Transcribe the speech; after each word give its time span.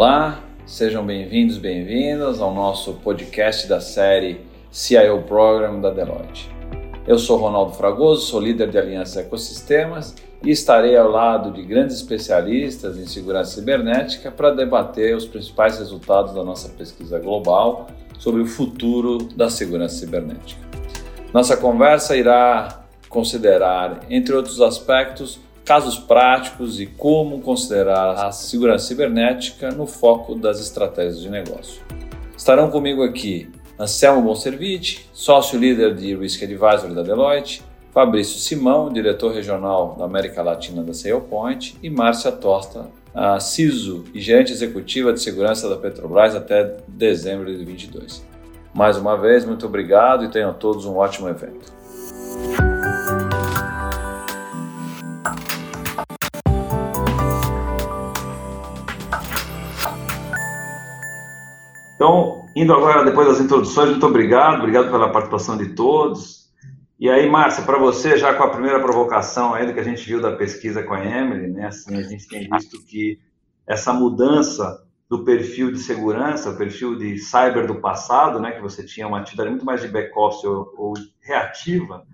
Olá, 0.00 0.44
sejam 0.64 1.04
bem-vindos, 1.04 1.58
bem-vindas 1.58 2.40
ao 2.40 2.54
nosso 2.54 2.92
podcast 3.02 3.66
da 3.66 3.80
série 3.80 4.42
CIO 4.70 5.22
Program 5.22 5.80
da 5.80 5.90
Deloitte. 5.90 6.48
Eu 7.04 7.18
sou 7.18 7.36
Ronaldo 7.36 7.72
Fragoso, 7.72 8.24
sou 8.24 8.40
líder 8.40 8.70
de 8.70 8.78
Aliança 8.78 9.22
Ecosistemas 9.22 10.14
e 10.40 10.52
estarei 10.52 10.96
ao 10.96 11.10
lado 11.10 11.50
de 11.50 11.64
grandes 11.64 11.96
especialistas 11.96 12.96
em 12.96 13.08
segurança 13.08 13.56
cibernética 13.56 14.30
para 14.30 14.54
debater 14.54 15.16
os 15.16 15.26
principais 15.26 15.80
resultados 15.80 16.32
da 16.32 16.44
nossa 16.44 16.68
pesquisa 16.68 17.18
global 17.18 17.88
sobre 18.20 18.40
o 18.40 18.46
futuro 18.46 19.18
da 19.34 19.50
segurança 19.50 19.96
cibernética. 19.96 20.60
Nossa 21.34 21.56
conversa 21.56 22.16
irá 22.16 22.84
considerar, 23.08 24.02
entre 24.08 24.32
outros 24.32 24.60
aspectos, 24.60 25.40
casos 25.68 25.98
práticos 25.98 26.80
e 26.80 26.86
como 26.86 27.42
considerar 27.42 28.24
a 28.24 28.32
segurança 28.32 28.86
cibernética 28.86 29.70
no 29.70 29.86
foco 29.86 30.34
das 30.34 30.58
estratégias 30.60 31.20
de 31.20 31.28
negócio. 31.28 31.82
Estarão 32.34 32.70
comigo 32.70 33.02
aqui 33.02 33.50
Anselmo 33.78 34.22
Bonservite, 34.22 35.10
sócio-líder 35.12 35.94
de 35.94 36.16
Risk 36.16 36.42
Advisory 36.42 36.94
da 36.94 37.02
Deloitte, 37.02 37.62
Fabrício 37.92 38.38
Simão, 38.38 38.90
diretor 38.90 39.34
regional 39.34 39.94
da 39.98 40.06
América 40.06 40.40
Latina 40.40 40.82
da 40.82 40.94
SailPoint 40.94 41.76
e 41.82 41.90
Márcia 41.90 42.32
Tosta, 42.32 42.86
a 43.14 43.38
CISO 43.38 44.04
e 44.14 44.20
gerente 44.22 44.52
executiva 44.52 45.12
de 45.12 45.20
segurança 45.20 45.68
da 45.68 45.76
Petrobras 45.76 46.34
até 46.34 46.78
dezembro 46.88 47.44
de 47.44 47.56
2022. 47.56 48.24
Mais 48.72 48.96
uma 48.96 49.18
vez, 49.18 49.44
muito 49.44 49.66
obrigado 49.66 50.24
e 50.24 50.30
tenham 50.30 50.54
todos 50.54 50.86
um 50.86 50.96
ótimo 50.96 51.28
evento. 51.28 51.77
Então, 61.98 62.46
indo 62.54 62.72
agora 62.72 63.04
depois 63.04 63.26
das 63.26 63.40
introduções, 63.40 63.90
muito 63.90 64.06
obrigado, 64.06 64.58
obrigado 64.58 64.88
pela 64.88 65.10
participação 65.10 65.58
de 65.58 65.74
todos. 65.74 66.48
E 66.96 67.10
aí, 67.10 67.28
Márcia, 67.28 67.64
para 67.64 67.76
você, 67.76 68.16
já 68.16 68.32
com 68.34 68.44
a 68.44 68.50
primeira 68.50 68.78
provocação 68.78 69.52
aí 69.52 69.66
do 69.66 69.74
que 69.74 69.80
a 69.80 69.84
gente 69.84 70.06
viu 70.06 70.20
da 70.20 70.36
pesquisa 70.36 70.80
com 70.84 70.94
a 70.94 71.04
Emily, 71.04 71.48
né, 71.48 71.66
assim, 71.66 71.96
a 71.96 72.02
gente 72.04 72.28
tem 72.28 72.48
visto 72.48 72.80
que 72.86 73.18
essa 73.66 73.92
mudança 73.92 74.80
do 75.10 75.24
perfil 75.24 75.72
de 75.72 75.80
segurança, 75.80 76.50
o 76.50 76.56
perfil 76.56 76.96
de 76.96 77.18
cyber 77.18 77.66
do 77.66 77.80
passado, 77.80 78.38
né, 78.38 78.52
que 78.52 78.62
você 78.62 78.86
tinha 78.86 79.08
uma 79.08 79.18
atividade 79.18 79.50
muito 79.50 79.66
mais 79.66 79.82
de 79.82 79.88
back-office 79.88 80.44
ou, 80.44 80.72
ou 80.76 80.94
reativa, 81.20 82.04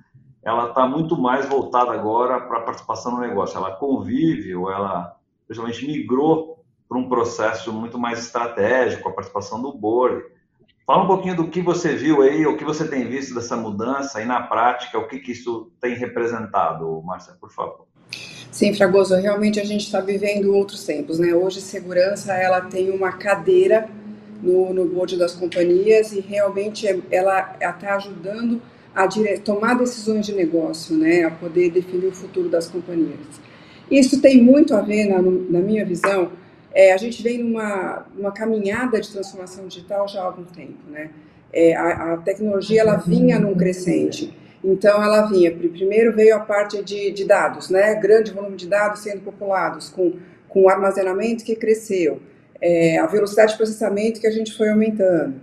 ela 0.43 0.71
está 0.71 0.89
muito 0.89 1.15
mais 1.21 1.45
voltada 1.45 1.93
agora 1.93 2.41
para 2.41 2.61
a 2.61 2.63
participação 2.63 3.13
no 3.13 3.21
negócio. 3.21 3.59
Ela 3.59 3.73
convive, 3.73 4.55
ou 4.55 4.71
ela, 4.71 5.15
principalmente, 5.47 5.87
migrou 5.87 6.54
para 6.95 7.01
um 7.01 7.09
processo 7.09 7.73
muito 7.73 7.99
mais 7.99 8.21
estratégico, 8.21 9.09
a 9.09 9.13
participação 9.13 9.61
do 9.61 9.73
board. 9.73 10.23
Fala 10.87 11.03
um 11.03 11.07
pouquinho 11.09 11.35
do 11.35 11.49
que 11.49 11.61
você 11.61 11.97
viu 11.97 12.23
aí, 12.23 12.47
o 12.47 12.57
que 12.57 12.65
você 12.65 12.87
tem 12.87 13.09
visto 13.09 13.35
dessa 13.35 13.57
mudança 13.57 14.23
e 14.23 14.25
na 14.25 14.41
prática, 14.43 14.99
o 14.99 15.09
que, 15.09 15.19
que 15.19 15.33
isso 15.33 15.73
tem 15.81 15.97
representado, 15.97 17.03
Márcia, 17.03 17.35
por 17.41 17.51
favor. 17.51 17.87
Sim, 18.53 18.73
Fragoso, 18.75 19.17
realmente 19.17 19.59
a 19.59 19.65
gente 19.65 19.81
está 19.81 20.01
vivendo 20.01 20.55
outros 20.55 20.85
tempos, 20.85 21.19
né? 21.19 21.35
Hoje 21.35 21.61
segurança 21.61 22.33
ela 22.35 22.61
tem 22.61 22.91
uma 22.91 23.11
cadeira 23.13 23.89
no, 24.41 24.73
no 24.73 24.85
board 24.87 25.17
das 25.17 25.35
companhias 25.35 26.13
e 26.13 26.21
realmente 26.21 26.87
ela 27.11 27.57
está 27.61 27.97
ajudando 27.97 28.63
a 28.95 29.07
dire... 29.07 29.39
tomar 29.39 29.75
decisões 29.75 30.27
de 30.27 30.33
negócio, 30.33 30.95
né? 30.97 31.25
A 31.25 31.31
poder 31.31 31.71
definir 31.71 32.07
o 32.07 32.13
futuro 32.13 32.49
das 32.49 32.69
companhias. 32.69 33.19
Isso 33.91 34.21
tem 34.21 34.41
muito 34.41 34.75
a 34.77 34.81
ver, 34.81 35.07
na, 35.07 35.21
na 35.21 35.61
minha 35.61 35.85
visão, 35.85 36.31
é, 36.75 36.93
a 36.93 36.97
gente 36.97 37.23
vem 37.23 37.39
numa, 37.39 38.07
numa 38.15 38.33
caminhada 38.33 39.01
de 39.01 39.11
transformação 39.11 39.67
digital 39.67 40.09
já 40.09 40.21
há 40.21 40.25
algum 40.25 40.45
tempo, 40.45 40.91
né? 40.91 41.11
É, 41.53 41.75
a, 41.77 42.15
a, 42.15 42.17
tecnologia 42.17 42.81
ela 42.81 42.97
vinha 42.97 43.39
num 43.39 43.55
crescente. 43.55 44.37
Então 44.63 45.03
ela 45.03 45.23
vinha, 45.27 45.55
primeiro 45.55 46.13
veio 46.13 46.35
a 46.35 46.41
parte 46.41 46.83
de, 46.83 47.13
de 47.13 47.25
dados, 47.25 47.71
né? 47.71 47.95
Grande 47.95 48.33
volume 48.33 48.57
de 48.57 48.67
dados 48.67 49.01
sendo 49.01 49.21
populados 49.21 49.89
com 49.89 50.15
com 50.55 50.63
o 50.63 50.69
armazenamento 50.69 51.45
que 51.45 51.57
cresceu, 51.57 52.23
é, 52.61 52.97
a 52.99 53.07
velocidade 53.07 53.51
de 53.51 53.57
processamento 53.57 54.21
que 54.21 54.27
a 54.29 54.31
gente 54.31 54.57
foi 54.57 54.69
aumentando, 54.69 55.35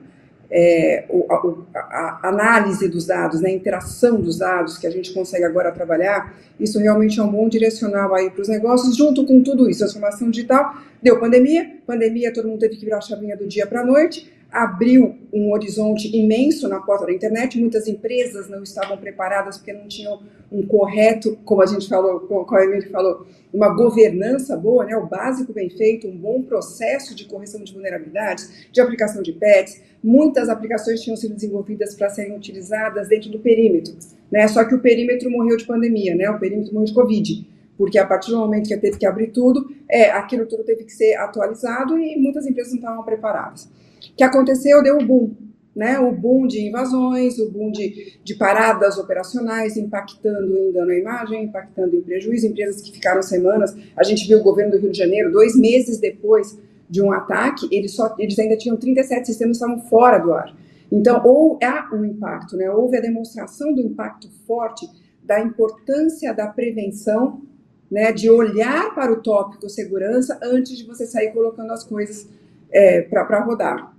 é, 0.52 1.06
a, 1.30 1.40
a, 1.76 2.30
análise 2.30 2.90
dos 2.90 3.06
dados, 3.06 3.40
né, 3.40 3.50
a 3.50 3.54
interação 3.54 4.20
dos 4.20 4.38
dados 4.38 4.78
que 4.78 4.86
a 4.86 4.92
gente 4.92 5.14
consegue 5.14 5.46
agora 5.46 5.72
trabalhar, 5.72 6.34
isso 6.60 6.78
realmente 6.78 7.20
é 7.20 7.24
um 7.24 7.32
bom 7.32 7.48
direcional 7.48 8.14
aí 8.14 8.30
para 8.30 8.42
os 8.42 8.50
negócios, 8.50 8.96
junto 8.96 9.26
com 9.26 9.42
tudo 9.42 9.70
isso, 9.70 9.80
transformação 9.80 10.30
digital, 10.30 10.76
Deu 11.02 11.20
pandemia, 11.20 11.78
pandemia, 11.88 12.32
todo 12.32 12.48
mundo 12.48 12.60
teve 12.60 12.76
que 12.76 12.86
virar 12.86 13.00
a 13.00 13.02
chavinha 13.02 13.36
do 13.36 13.48
dia 13.48 13.66
para 13.66 13.82
a 13.82 13.86
noite, 13.86 14.32
abriu 14.52 15.16
um 15.32 15.52
horizonte 15.54 16.14
imenso 16.16 16.68
na 16.68 16.80
porta 16.82 17.06
da 17.06 17.14
internet. 17.14 17.58
Muitas 17.58 17.88
empresas 17.88 18.50
não 18.50 18.62
estavam 18.64 18.98
preparadas 18.98 19.58
porque 19.58 19.72
não 19.72 19.88
tinham 19.88 20.22
um 20.52 20.66
correto, 20.66 21.38
como 21.46 21.62
a 21.62 21.66
gente 21.66 21.88
falou, 21.88 22.20
como 22.22 22.46
a 22.54 22.64
Emílio 22.64 22.92
falou, 22.92 23.26
uma 23.54 23.70
governança 23.70 24.58
boa, 24.58 24.86
né, 24.86 24.96
o 24.98 25.08
básico 25.08 25.54
bem 25.54 25.70
feito, 25.70 26.08
um 26.08 26.18
bom 26.18 26.42
processo 26.42 27.16
de 27.16 27.26
correção 27.26 27.64
de 27.64 27.72
vulnerabilidades, 27.72 28.68
de 28.72 28.82
aplicação 28.82 29.22
de 29.22 29.32
patches. 29.32 29.82
Muitas 30.04 30.50
aplicações 30.50 31.02
tinham 31.02 31.16
sido 31.16 31.36
desenvolvidas 31.36 31.96
para 31.96 32.10
serem 32.10 32.36
utilizadas 32.36 33.08
dentro 33.08 33.30
do 33.30 33.40
perímetro, 33.40 33.96
né? 34.30 34.48
Só 34.48 34.66
que 34.66 34.76
o 34.76 34.80
perímetro 34.80 35.30
morreu 35.30 35.56
de 35.56 35.66
pandemia, 35.66 36.16
né? 36.16 36.30
O 36.30 36.40
perímetro 36.40 36.74
morreu 36.74 36.88
de 36.88 36.94
Covid 36.94 37.52
porque 37.78 37.98
a 37.98 38.06
partir 38.06 38.30
do 38.30 38.38
momento 38.38 38.68
que 38.68 38.78
teve 38.78 39.00
que 39.00 39.08
abrir 39.08 39.32
tudo, 39.32 39.76
é, 39.90 40.12
aquilo 40.12 40.46
tudo 40.46 40.64
teve 40.64 40.84
que 40.84 40.94
ser 40.94 41.16
atualizado 41.16 41.98
e 41.98 42.16
muitas 42.16 42.46
empresas 42.46 42.74
não 42.74 42.80
estavam 42.80 43.04
preparadas. 43.04 43.68
Que 44.16 44.24
aconteceu? 44.24 44.82
Deu 44.84 44.98
o 44.98 45.06
boom, 45.06 45.36
né? 45.76 46.00
O 46.00 46.12
boom 46.12 46.48
de 46.48 46.68
invasões, 46.68 47.40
o 47.40 47.50
boom 47.50 47.72
de, 47.72 48.18
de 48.24 48.36
paradas 48.36 48.98
operacionais, 48.98 49.78
impactando 49.78 50.58
em 50.58 50.72
dano 50.72 50.92
à 50.92 50.98
imagem, 50.98 51.46
impactando 51.46 51.96
em 51.96 52.02
prejuízo, 52.02 52.48
empresas 52.48 52.82
que 52.82 52.92
ficaram 52.92 53.22
semanas. 53.22 53.76
A 53.96 54.04
gente 54.04 54.28
viu 54.28 54.40
o 54.40 54.44
governo 54.44 54.72
do 54.72 54.78
Rio 54.78 54.92
de 54.92 54.98
Janeiro, 54.98 55.32
dois 55.32 55.56
meses 55.56 56.00
depois 56.00 56.58
de 56.90 57.02
um 57.02 57.12
ataque, 57.12 57.70
eles, 57.72 57.94
só, 57.94 58.14
eles 58.20 58.38
ainda 58.38 58.58
tinham 58.58 58.76
37 58.76 59.26
sistemas 59.26 59.58
que 59.58 59.64
estavam 59.64 59.82
fora 59.88 60.18
do 60.18 60.34
ar. 60.34 60.54
Então, 60.92 61.22
ou 61.24 61.58
há 61.64 61.90
um 61.96 62.04
impacto, 62.04 62.58
né? 62.58 62.70
houve 62.70 62.98
a 62.98 63.02
demonstração 63.02 63.74
do 63.74 63.80
impacto 63.80 64.30
forte 64.46 64.86
da 65.24 65.40
importância 65.40 66.34
da 66.34 66.48
prevenção 66.48 67.42
né, 67.90 68.12
de 68.12 68.30
olhar 68.30 68.94
para 68.94 69.12
o 69.12 69.22
tópico 69.22 69.70
segurança 69.70 70.38
antes 70.44 70.78
de 70.78 70.86
você 70.86 71.06
sair 71.06 71.32
colocando 71.32 71.72
as 71.72 71.86
coisas 71.86 72.28
é, 72.72 73.02
para 73.04 73.44
rodar. 73.44 73.91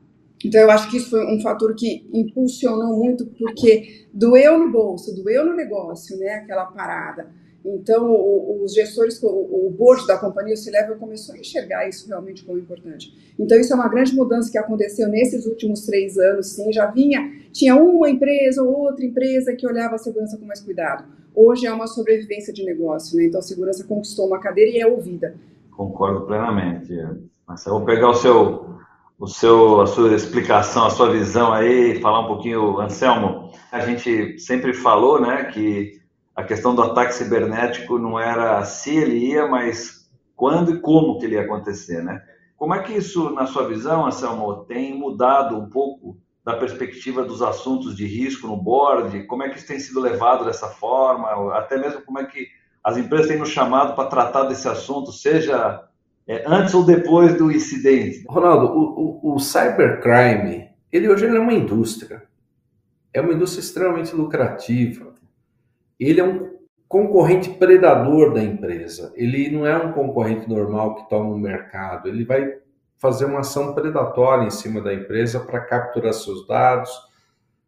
Então, 0.45 0.61
eu 0.61 0.71
acho 0.71 0.91
que 0.91 0.97
isso 0.97 1.11
foi 1.11 1.25
um 1.27 1.41
fator 1.41 1.75
que 1.75 2.09
impulsionou 2.13 2.97
muito, 2.97 3.27
porque 3.27 4.07
doeu 4.13 4.59
no 4.59 4.71
bolso, 4.71 5.15
doeu 5.15 5.47
no 5.47 5.55
negócio, 5.55 6.17
né, 6.19 6.35
aquela 6.35 6.67
parada. 6.67 7.31
Então, 7.65 8.61
os 8.63 8.75
gestores, 8.75 9.23
o, 9.23 9.71
board 9.71 10.05
da 10.07 10.19
companhia, 10.19 10.55
o 10.55 10.57
C-Level, 10.57 10.97
começou 10.97 11.35
a 11.35 11.39
enxergar 11.39 11.89
isso 11.89 12.09
realmente 12.09 12.45
como 12.45 12.59
importante. 12.59 13.15
Então, 13.39 13.59
isso 13.59 13.73
é 13.73 13.77
uma 13.77 13.89
grande 13.89 14.15
mudança 14.15 14.51
que 14.51 14.59
aconteceu 14.59 15.09
nesses 15.09 15.47
últimos 15.47 15.87
três 15.87 16.19
anos, 16.19 16.49
sim. 16.49 16.73
Já 16.73 16.87
vinha, 16.87 17.33
tinha 17.53 17.77
uma 17.77 18.11
empresa 18.11 18.63
ou 18.63 18.81
outra 18.81 19.05
empresa 19.05 19.55
que 19.55 19.67
olhava 19.67 19.95
a 19.95 19.99
segurança 19.99 20.37
com 20.37 20.45
mais 20.45 20.61
cuidado. 20.61 21.05
Hoje 21.35 21.67
é 21.67 21.73
uma 21.73 21.87
sobrevivência 21.87 22.53
de 22.53 22.65
negócio, 22.65 23.17
né? 23.17 23.27
Então, 23.27 23.39
a 23.39 23.43
segurança 23.43 23.85
conquistou 23.85 24.27
uma 24.27 24.41
cadeira 24.41 24.71
e 24.71 24.81
é 24.81 24.87
ouvida. 24.87 25.37
Concordo 25.71 26.27
plenamente. 26.27 26.93
Eu 26.93 27.73
vou 27.73 27.85
pegar 27.85 28.11
o 28.11 28.15
seu, 28.15 28.77
o 29.23 29.29
seu, 29.29 29.81
a 29.81 29.87
sua 29.87 30.17
explicação, 30.17 30.85
a 30.85 30.91
sua 30.91 31.09
visão 31.09 31.53
aí, 31.53 32.01
falar 32.01 32.23
um 32.23 32.27
pouquinho, 32.27 32.81
Anselmo. 32.81 33.53
A 33.71 33.79
gente 33.79 34.37
sempre 34.41 34.75
falou, 34.75 35.21
né, 35.21 35.45
que 35.45 35.93
a 36.35 36.43
questão 36.43 36.75
do 36.75 36.83
ataque 36.83 37.15
cibernético 37.15 38.01
não 38.01 38.19
era 38.19 38.65
se 38.65 38.97
ele 38.97 39.17
ia, 39.19 39.47
mas 39.47 40.11
quando 40.35 40.73
e 40.73 40.81
como 40.81 41.21
que 41.21 41.27
ele 41.27 41.37
ia 41.37 41.43
acontecer, 41.43 42.03
né? 42.03 42.21
Como 42.57 42.75
é 42.75 42.83
que 42.83 42.95
isso, 42.95 43.31
na 43.31 43.47
sua 43.47 43.69
visão, 43.69 44.05
Anselmo, 44.05 44.65
tem 44.65 44.99
mudado 44.99 45.57
um 45.57 45.71
pouco 45.71 46.19
da 46.45 46.57
perspectiva 46.57 47.23
dos 47.23 47.43
assuntos 47.43 47.95
de 47.95 48.05
risco 48.05 48.49
no 48.49 48.57
board? 48.57 49.23
Como 49.29 49.45
é 49.45 49.51
que 49.51 49.57
isso 49.57 49.69
tem 49.69 49.79
sido 49.79 50.01
levado 50.01 50.45
dessa 50.45 50.67
forma? 50.67 51.29
Até 51.57 51.79
mesmo 51.79 52.03
como 52.03 52.19
é 52.19 52.25
que 52.25 52.49
as 52.83 52.97
empresas 52.97 53.29
têm 53.29 53.39
nos 53.39 53.51
chamado 53.51 53.95
para 53.95 54.09
tratar 54.09 54.47
desse 54.47 54.67
assunto, 54.67 55.13
seja 55.13 55.81
é, 56.27 56.45
antes 56.47 56.75
ou 56.75 56.85
depois 56.85 57.37
do 57.37 57.51
incidente? 57.51 58.25
Ronaldo, 58.29 58.67
o, 58.67 59.31
o, 59.31 59.35
o 59.35 59.39
cybercrime, 59.39 60.71
ele 60.91 61.09
hoje 61.09 61.27
ele 61.27 61.37
é 61.37 61.41
uma 61.41 61.53
indústria. 61.53 62.23
É 63.13 63.21
uma 63.21 63.33
indústria 63.33 63.61
extremamente 63.61 64.15
lucrativa 64.15 65.13
ele 66.09 66.21
é 66.21 66.25
um 66.25 66.53
concorrente 66.89 67.51
predador 67.51 68.35
da 68.35 68.43
empresa. 68.43 69.13
Ele 69.15 69.51
não 69.51 69.67
é 69.67 69.77
um 69.77 69.93
concorrente 69.93 70.49
normal 70.49 70.97
que 70.97 71.09
toma 71.09 71.31
um 71.31 71.39
mercado. 71.39 72.09
Ele 72.09 72.25
vai 72.25 72.59
fazer 72.99 73.25
uma 73.25 73.41
ação 73.41 73.75
predatória 73.75 74.47
em 74.47 74.51
cima 74.51 74.81
da 74.81 74.93
empresa 74.93 75.41
para 75.41 75.61
capturar 75.61 76.13
seus 76.13 76.47
dados, 76.47 76.91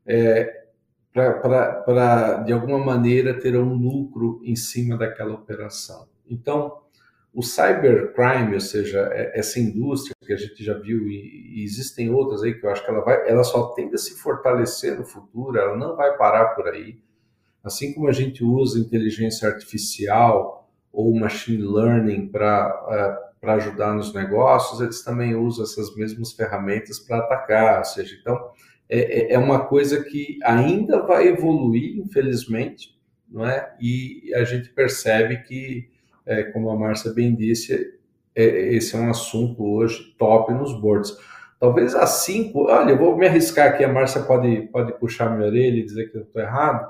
é, 0.06 0.64
para, 1.12 2.42
de 2.44 2.52
alguma 2.52 2.78
maneira, 2.78 3.38
ter 3.38 3.56
um 3.56 3.74
lucro 3.74 4.40
em 4.44 4.54
cima 4.54 4.96
daquela 4.96 5.34
operação. 5.34 6.06
Então, 6.28 6.82
o 7.34 7.42
cybercrime, 7.42 8.54
ou 8.54 8.60
seja, 8.60 9.10
é, 9.12 9.38
essa 9.38 9.58
indústria 9.58 10.14
que 10.25 10.32
a 10.32 10.36
gente 10.36 10.62
já 10.62 10.78
viu 10.78 11.08
e, 11.08 11.62
existem 11.64 12.10
outras 12.10 12.42
aí 12.42 12.54
que 12.54 12.64
eu 12.64 12.70
acho 12.70 12.84
que 12.84 12.90
ela 12.90 13.00
vai, 13.00 13.28
ela 13.28 13.42
só 13.42 13.69
tende 13.69 13.94
a 13.94 13.98
se 13.98 14.14
fortalecer 14.14 14.96
no 14.96 15.04
futuro, 15.04 15.58
ela 15.58 15.76
não 15.76 15.96
vai 15.96 16.16
parar 16.16 16.54
por 16.54 16.69
aí. 16.69 16.98
Assim 17.62 17.92
como 17.92 18.08
a 18.08 18.12
gente 18.12 18.44
usa 18.44 18.78
inteligência 18.78 19.48
artificial 19.48 20.70
ou 20.92 21.14
machine 21.19 21.62
learning 21.66 22.28
para 22.28 23.20
uh, 23.20 23.34
para 23.44 23.54
ajudar 23.54 23.94
nos 23.94 24.12
negócios, 24.14 24.80
eles 24.80 25.02
também 25.02 25.37
usam 25.37 25.64
essas 25.64 25.94
mesmas 25.94 26.32
ferramentas 26.32 26.98
para 26.98 27.19
atacar. 27.19 27.78
Ou 27.78 27.84
seja, 27.84 28.16
então 28.19 28.50
é, 28.88 28.98
é, 28.98 29.32
é 29.34 29.38
uma 29.38 29.66
coisa 29.66 30.02
que 30.02 30.38
ainda 30.42 31.02
vai 31.02 31.28
evoluir, 31.28 31.98
infelizmente, 31.98 32.98
não 33.28 33.46
é? 33.46 33.76
E 33.80 34.32
a 34.34 34.44
gente 34.44 34.70
percebe 34.70 35.42
que 35.42 35.90
é, 36.26 36.44
como 36.44 36.71
a 36.71 36.76
Márcia 36.76 37.12
bem 37.12 37.35
disse, 37.35 37.94
é, 38.35 38.44
esse 38.75 38.97
é 38.97 38.99
um 38.99 39.11
assunto 39.11 39.65
hoje 39.65 40.15
top 40.19 40.53
nos 40.53 40.79
boards. 40.81 41.17
Talvez 41.61 41.94
há 41.94 42.06
cinco, 42.06 42.67
olha, 42.69 42.93
eu 42.93 42.99
vou 42.99 43.17
me 43.17 43.26
arriscar 43.26 43.69
aqui, 43.69 43.85
a 43.85 43.93
Márcia 43.93 44.23
pode, 44.23 44.62
pode 44.73 44.93
puxar 44.99 45.31
minha 45.31 45.49
orelha 45.49 45.79
e 45.79 45.85
dizer 45.85 46.11
que 46.11 46.19
eu 46.19 46.23
estou 46.23 46.43
errado, 46.43 46.88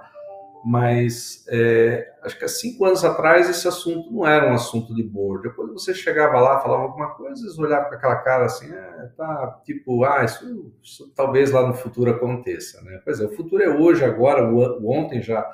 mas 0.65 1.45
é, 1.49 2.11
acho 2.23 2.39
que 2.39 2.45
há 2.45 2.49
cinco 2.49 2.87
anos 2.87 3.05
atrás 3.05 3.51
esse 3.51 3.69
assunto 3.69 4.11
não 4.11 4.27
era 4.27 4.51
um 4.51 4.55
assunto 4.55 4.95
de 4.95 5.03
board. 5.03 5.47
Depois 5.47 5.71
você 5.71 5.93
chegava 5.93 6.41
lá, 6.41 6.59
falava 6.59 6.85
alguma 6.85 7.11
coisa, 7.11 7.43
eles 7.45 7.59
olhavam 7.59 7.91
com 7.91 7.95
aquela 7.95 8.17
cara 8.17 8.47
assim, 8.47 8.73
é, 8.73 9.11
tá, 9.15 9.61
tipo, 9.63 10.05
ah, 10.05 10.25
isso, 10.25 10.73
isso, 10.83 11.13
talvez 11.15 11.51
lá 11.51 11.67
no 11.67 11.75
futuro 11.75 12.11
aconteça, 12.11 12.81
né? 12.81 12.99
Pois 13.05 13.21
é, 13.21 13.27
o 13.27 13.37
futuro 13.37 13.63
é 13.63 13.69
hoje, 13.69 14.03
agora, 14.03 14.43
o 14.51 14.91
ontem 14.91 15.21
já, 15.21 15.47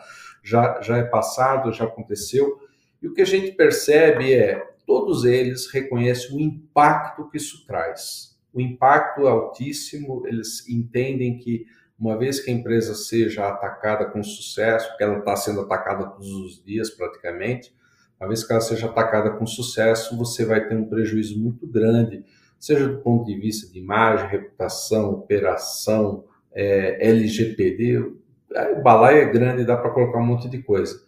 já, 0.45 0.81
já 0.81 0.97
é 0.99 1.03
passado, 1.03 1.73
já 1.73 1.85
aconteceu, 1.85 2.61
e 3.03 3.09
o 3.09 3.15
que 3.15 3.23
a 3.23 3.27
gente 3.27 3.53
percebe 3.53 4.33
é, 4.33 4.63
todos 4.87 5.25
eles 5.25 5.71
reconhecem 5.71 6.37
o 6.37 6.41
impacto 6.41 7.29
que 7.31 7.37
isso 7.37 7.65
traz. 7.67 8.39
O 8.53 8.61
impacto 8.61 9.27
é 9.27 9.31
altíssimo, 9.31 10.27
eles 10.27 10.69
entendem 10.69 11.39
que 11.39 11.67
uma 11.99 12.19
vez 12.19 12.41
que 12.41 12.51
a 12.51 12.55
empresa 12.55 12.95
seja 12.95 13.47
atacada 13.47 14.07
com 14.07 14.23
sucesso, 14.23 14.97
que 14.97 15.05
ela 15.05 15.19
está 15.19 15.37
sendo 15.37 15.61
atacada 15.61 16.07
todos 16.07 16.33
os 16.33 16.65
dias 16.65 16.91
praticamente, 16.91 17.75
uma 18.19 18.29
vez 18.29 18.45
que 18.45 18.53
ela 18.53 18.61
seja 18.61 18.87
atacada 18.87 19.31
com 19.31 19.47
sucesso, 19.47 20.17
você 20.17 20.45
vai 20.45 20.67
ter 20.67 20.75
um 20.75 20.87
prejuízo 20.87 21.39
muito 21.39 21.67
grande, 21.67 22.25
seja 22.59 22.89
do 22.89 22.99
ponto 22.99 23.25
de 23.25 23.39
vista 23.39 23.71
de 23.73 23.79
imagem, 23.79 24.29
reputação, 24.29 25.11
operação, 25.11 26.25
é, 26.53 27.09
LGPD, 27.09 27.99
o 27.99 28.83
balaio 28.83 29.23
é 29.23 29.31
grande, 29.31 29.65
dá 29.65 29.77
para 29.77 29.91
colocar 29.91 30.19
um 30.19 30.27
monte 30.27 30.49
de 30.49 30.63
coisa. 30.63 31.03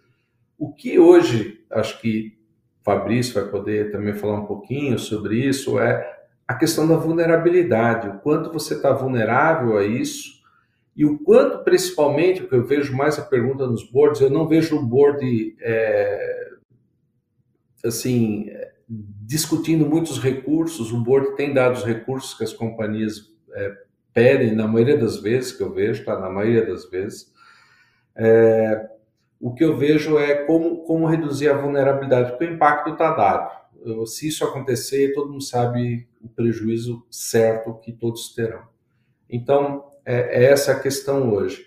O 0.59 0.73
que 0.73 0.99
hoje, 0.99 1.62
acho 1.73 2.01
que 2.01 2.39
Fabrício 2.83 3.35
vai 3.35 3.51
poder 3.51 3.91
também 3.93 4.15
falar 4.15 4.41
um 4.41 4.47
pouquinho 4.47 4.99
sobre 4.99 5.37
isso, 5.37 5.79
é 5.79 6.21
a 6.47 6.55
questão 6.55 6.87
da 6.87 6.97
vulnerabilidade, 6.97 8.09
o 8.09 8.19
quanto 8.19 8.53
você 8.53 8.75
está 8.75 8.93
vulnerável 8.93 9.79
a 9.79 9.85
isso 9.85 10.43
e 10.95 11.05
o 11.07 11.19
quanto, 11.19 11.65
principalmente, 11.65 12.43
o 12.43 12.49
que 12.49 12.55
eu 12.55 12.67
vejo 12.67 12.95
mais 12.95 13.19
a 13.19 13.23
pergunta 13.23 13.67
nos 13.67 13.89
boards, 13.91 14.21
eu 14.21 14.29
não 14.29 14.47
vejo 14.47 14.77
o 14.77 14.85
board 14.85 15.57
é, 15.61 16.51
assim 17.85 18.51
discutindo 18.89 19.87
muitos 19.87 20.19
recursos. 20.19 20.93
O 20.93 21.03
board 21.03 21.35
tem 21.37 21.55
dado 21.55 21.77
os 21.77 21.85
recursos 21.85 22.35
que 22.35 22.45
as 22.45 22.53
companhias 22.53 23.33
é, 23.55 23.75
pedem, 24.13 24.55
na 24.55 24.67
maioria 24.67 24.99
das 24.99 25.17
vezes 25.19 25.53
que 25.53 25.63
eu 25.63 25.73
vejo, 25.73 26.05
tá? 26.05 26.19
Na 26.19 26.29
maioria 26.29 26.67
das 26.67 26.89
vezes. 26.91 27.33
É, 28.15 28.91
o 29.43 29.53
que 29.53 29.65
eu 29.65 29.77
vejo 29.77 30.17
é 30.21 30.37
como, 30.44 30.85
como 30.85 31.05
reduzir 31.05 31.49
a 31.49 31.56
vulnerabilidade, 31.56 32.31
porque 32.31 32.44
o 32.44 32.55
impacto 32.55 32.91
está 32.91 33.11
dado. 33.11 33.50
Se 34.06 34.29
isso 34.29 34.44
acontecer, 34.44 35.12
todo 35.12 35.33
mundo 35.33 35.43
sabe 35.43 36.06
o 36.23 36.29
prejuízo 36.29 37.05
certo 37.11 37.75
que 37.75 37.91
todos 37.93 38.33
terão. 38.33 38.62
Então, 39.29 39.85
é, 40.06 40.44
é 40.44 40.53
essa 40.53 40.71
a 40.71 40.79
questão 40.79 41.35
hoje. 41.35 41.67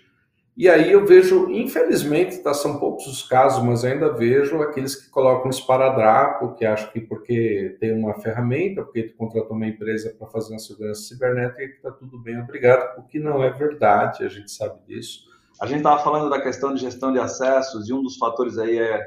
E 0.56 0.70
aí 0.70 0.90
eu 0.90 1.04
vejo, 1.04 1.50
infelizmente, 1.50 2.38
tá, 2.38 2.54
são 2.54 2.78
poucos 2.78 3.06
os 3.06 3.22
casos, 3.22 3.62
mas 3.62 3.84
ainda 3.84 4.10
vejo 4.10 4.62
aqueles 4.62 4.96
que 4.96 5.10
colocam 5.10 5.50
esparadrapo, 5.50 6.54
que 6.54 6.64
acham 6.64 6.90
que 6.90 7.00
porque 7.02 7.76
tem 7.78 7.92
uma 7.92 8.14
ferramenta, 8.14 8.82
porque 8.82 9.02
tu 9.02 9.16
contratou 9.16 9.54
uma 9.54 9.66
empresa 9.66 10.16
para 10.18 10.26
fazer 10.28 10.54
uma 10.54 10.58
segurança 10.58 11.02
cibernética, 11.02 11.68
que 11.68 11.76
está 11.76 11.90
tudo 11.90 12.18
bem, 12.18 12.40
obrigado, 12.40 12.98
o 12.98 13.02
que 13.02 13.18
não 13.18 13.44
é 13.44 13.50
verdade, 13.50 14.24
a 14.24 14.28
gente 14.30 14.50
sabe 14.50 14.80
disso. 14.86 15.26
A 15.60 15.66
gente 15.66 15.78
estava 15.78 16.02
falando 16.02 16.28
da 16.28 16.40
questão 16.40 16.74
de 16.74 16.80
gestão 16.80 17.12
de 17.12 17.18
acessos 17.18 17.88
e 17.88 17.92
um 17.92 18.02
dos 18.02 18.16
fatores 18.16 18.58
aí 18.58 18.78
é 18.78 19.00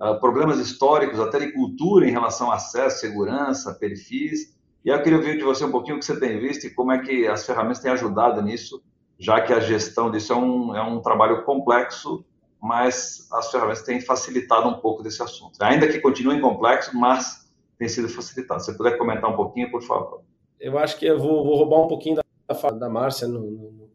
uh, 0.00 0.18
problemas 0.20 0.58
históricos, 0.58 1.18
até 1.18 1.40
de 1.40 1.52
cultura 1.52 2.06
em 2.06 2.12
relação 2.12 2.52
a 2.52 2.54
acesso, 2.54 3.00
segurança, 3.00 3.74
perfis. 3.74 4.56
E 4.84 4.90
eu 4.90 5.02
queria 5.02 5.18
ouvir 5.18 5.36
de 5.36 5.44
você 5.44 5.64
um 5.64 5.72
pouquinho 5.72 5.96
o 5.96 5.98
que 5.98 6.04
você 6.04 6.18
tem 6.18 6.38
visto 6.38 6.66
e 6.66 6.70
como 6.70 6.92
é 6.92 6.98
que 6.98 7.26
as 7.26 7.44
ferramentas 7.44 7.80
têm 7.80 7.90
ajudado 7.90 8.40
nisso, 8.40 8.80
já 9.18 9.40
que 9.40 9.52
a 9.52 9.58
gestão 9.58 10.08
disso 10.08 10.32
é 10.32 10.36
um, 10.36 10.76
é 10.76 10.82
um 10.82 11.00
trabalho 11.00 11.44
complexo, 11.44 12.24
mas 12.62 13.28
as 13.32 13.50
ferramentas 13.50 13.82
têm 13.82 14.00
facilitado 14.00 14.68
um 14.68 14.74
pouco 14.74 15.02
desse 15.02 15.20
assunto. 15.20 15.60
Ainda 15.60 15.88
que 15.88 16.00
continue 16.00 16.40
complexo, 16.40 16.96
mas 16.96 17.50
tem 17.76 17.88
sido 17.88 18.08
facilitado. 18.08 18.60
Se 18.60 18.66
você 18.66 18.76
puder 18.76 18.96
comentar 18.96 19.28
um 19.30 19.36
pouquinho, 19.36 19.68
por 19.70 19.82
favor. 19.82 20.22
Eu 20.60 20.78
acho 20.78 20.96
que 20.96 21.06
eu 21.06 21.18
vou, 21.18 21.44
vou 21.44 21.56
roubar 21.56 21.80
um 21.80 21.88
pouquinho 21.88 22.16
da 22.16 22.54
fala 22.54 22.78
da 22.78 22.88
Márcia 22.88 23.26
no, 23.26 23.40
no 23.40 23.88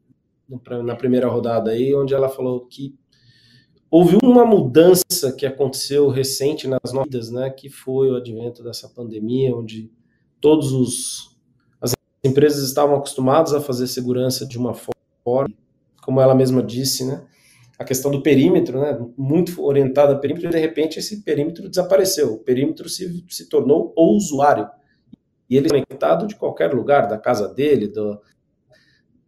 na 0.84 0.95
primeira 0.95 1.28
rodada 1.28 1.72
aí, 1.72 1.94
onde 1.95 2.13
ela 2.13 2.30
falou 2.30 2.66
que 2.66 2.95
houve 3.90 4.18
uma 4.24 4.45
mudança 4.45 5.31
que 5.38 5.45
aconteceu 5.45 6.10
recente 6.10 6.68
nas 6.68 6.92
nossas 6.92 7.30
né, 7.30 7.50
que 7.50 7.69
foi 7.69 8.10
o 8.10 8.16
advento 8.16 8.63
dessa 8.63 8.90
pandemia, 8.90 9.56
onde 9.56 9.92
todos 10.42 10.72
os 10.72 11.38
as 11.80 11.94
empresas 12.24 12.63
estavam 12.63 12.95
acostumadas 12.95 13.54
a 13.54 13.62
fazer 13.62 13.86
segurança 13.88 14.48
de 14.48 14.57
uma 14.57 14.74
forma, 14.74 15.54
como 16.01 16.19
ela 16.19 16.34
mesma 16.34 16.63
disse, 16.63 17.06
né, 17.06 17.24
a 17.78 17.84
questão 17.84 18.10
do 18.10 18.24
perímetro, 18.24 18.80
né, 18.80 18.98
muito 19.18 19.63
orientada 19.63 20.13
a 20.13 20.18
perímetro, 20.18 20.50
e 20.50 20.51
de 20.51 20.60
repente 20.60 20.98
esse 20.98 21.22
perímetro 21.22 21.69
desapareceu, 21.69 22.34
o 22.34 22.40
perímetro 22.40 22.90
se, 22.90 23.24
se 23.30 23.48
tornou 23.48 23.94
o 23.95 24.16
usuário, 24.16 24.68
e 25.50 25.57
ele 25.57 25.68
é 25.68 25.69
conectado 25.69 26.25
de 26.25 26.36
qualquer 26.36 26.74
lugar, 26.74 27.07
da 27.07 27.18
casa 27.18 27.48
dele, 27.48 27.88
do, 27.88 28.19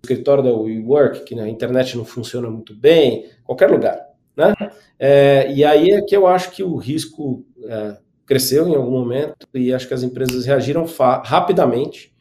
escritório 0.06 0.44
da 0.44 0.54
WeWork, 0.54 1.24
que 1.26 1.36
na 1.36 1.48
internet 1.50 1.98
não 1.98 2.06
funciona 2.06 2.50
muito 2.50 2.76
bem, 2.76 3.30
qualquer 3.44 3.70
lugar, 3.70 4.00
né? 4.36 4.54
É, 4.98 5.52
e 5.52 5.64
aí 5.64 5.92
é 5.92 6.02
que 6.02 6.16
eu 6.16 6.28
acho 6.28 6.52
que 6.52 6.64
o 6.64 6.76
risco 6.76 7.46
é, 7.66 7.98
cresceu 8.26 8.68
em 8.68 8.76
algum 8.76 8.92
momento 8.92 9.48
e 9.54 9.74
acho 9.74 9.88
que 9.88 9.94
as 9.94 10.04
empresas 10.04 10.46
reagiram 10.46 10.86
rapidamente. 11.24 12.14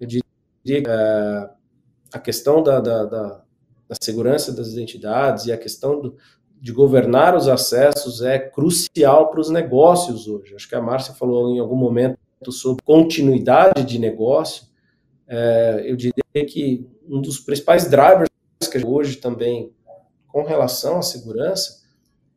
Eu 0.00 0.06
diria 0.06 0.22
é, 0.88 1.50
a 2.12 2.18
questão 2.18 2.62
da, 2.62 2.80
da, 2.80 3.04
da, 3.04 3.42
da, 3.88 3.96
segurança 4.00 4.52
das 4.52 4.68
identidades 4.68 5.46
e 5.46 5.52
a 5.52 5.56
questão 5.56 6.00
do, 6.00 6.16
de 6.60 6.72
governar 6.72 7.34
os 7.34 7.48
acessos 7.48 8.22
é 8.22 8.38
crucial 8.38 9.30
para 9.30 9.40
os 9.40 9.50
negócios 9.50 10.26
hoje. 10.26 10.54
Acho 10.54 10.68
que 10.68 10.74
a 10.74 10.82
Márcia 10.82 11.14
falou 11.14 11.54
em 11.54 11.58
algum 11.58 11.76
momento 11.76 12.18
sobre 12.50 12.82
continuidade 12.84 13.84
de 13.84 13.98
negócio. 13.98 14.64
É, 15.28 15.84
eu 15.86 15.96
diria 15.96 16.46
que 16.46 16.86
um 17.08 17.20
dos 17.20 17.40
principais 17.40 17.88
drivers 17.88 18.30
que 18.70 18.84
hoje 18.84 19.16
também 19.16 19.72
com 20.28 20.42
relação 20.42 20.98
à 20.98 21.02
segurança 21.02 21.82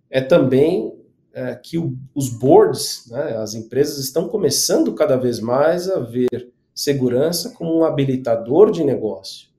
é 0.09 0.21
também 0.21 0.97
é, 1.33 1.55
que 1.55 1.77
o, 1.77 1.97
os 2.15 2.29
boards, 2.29 3.07
né, 3.09 3.37
as 3.37 3.53
empresas 3.53 3.97
estão 3.97 4.27
começando 4.27 4.93
cada 4.93 5.15
vez 5.15 5.39
mais 5.39 5.89
a 5.89 5.99
ver 5.99 6.51
segurança 6.73 7.51
como 7.51 7.77
um 7.77 7.83
habilitador 7.83 8.71
de 8.71 8.83
negócio. 8.83 9.49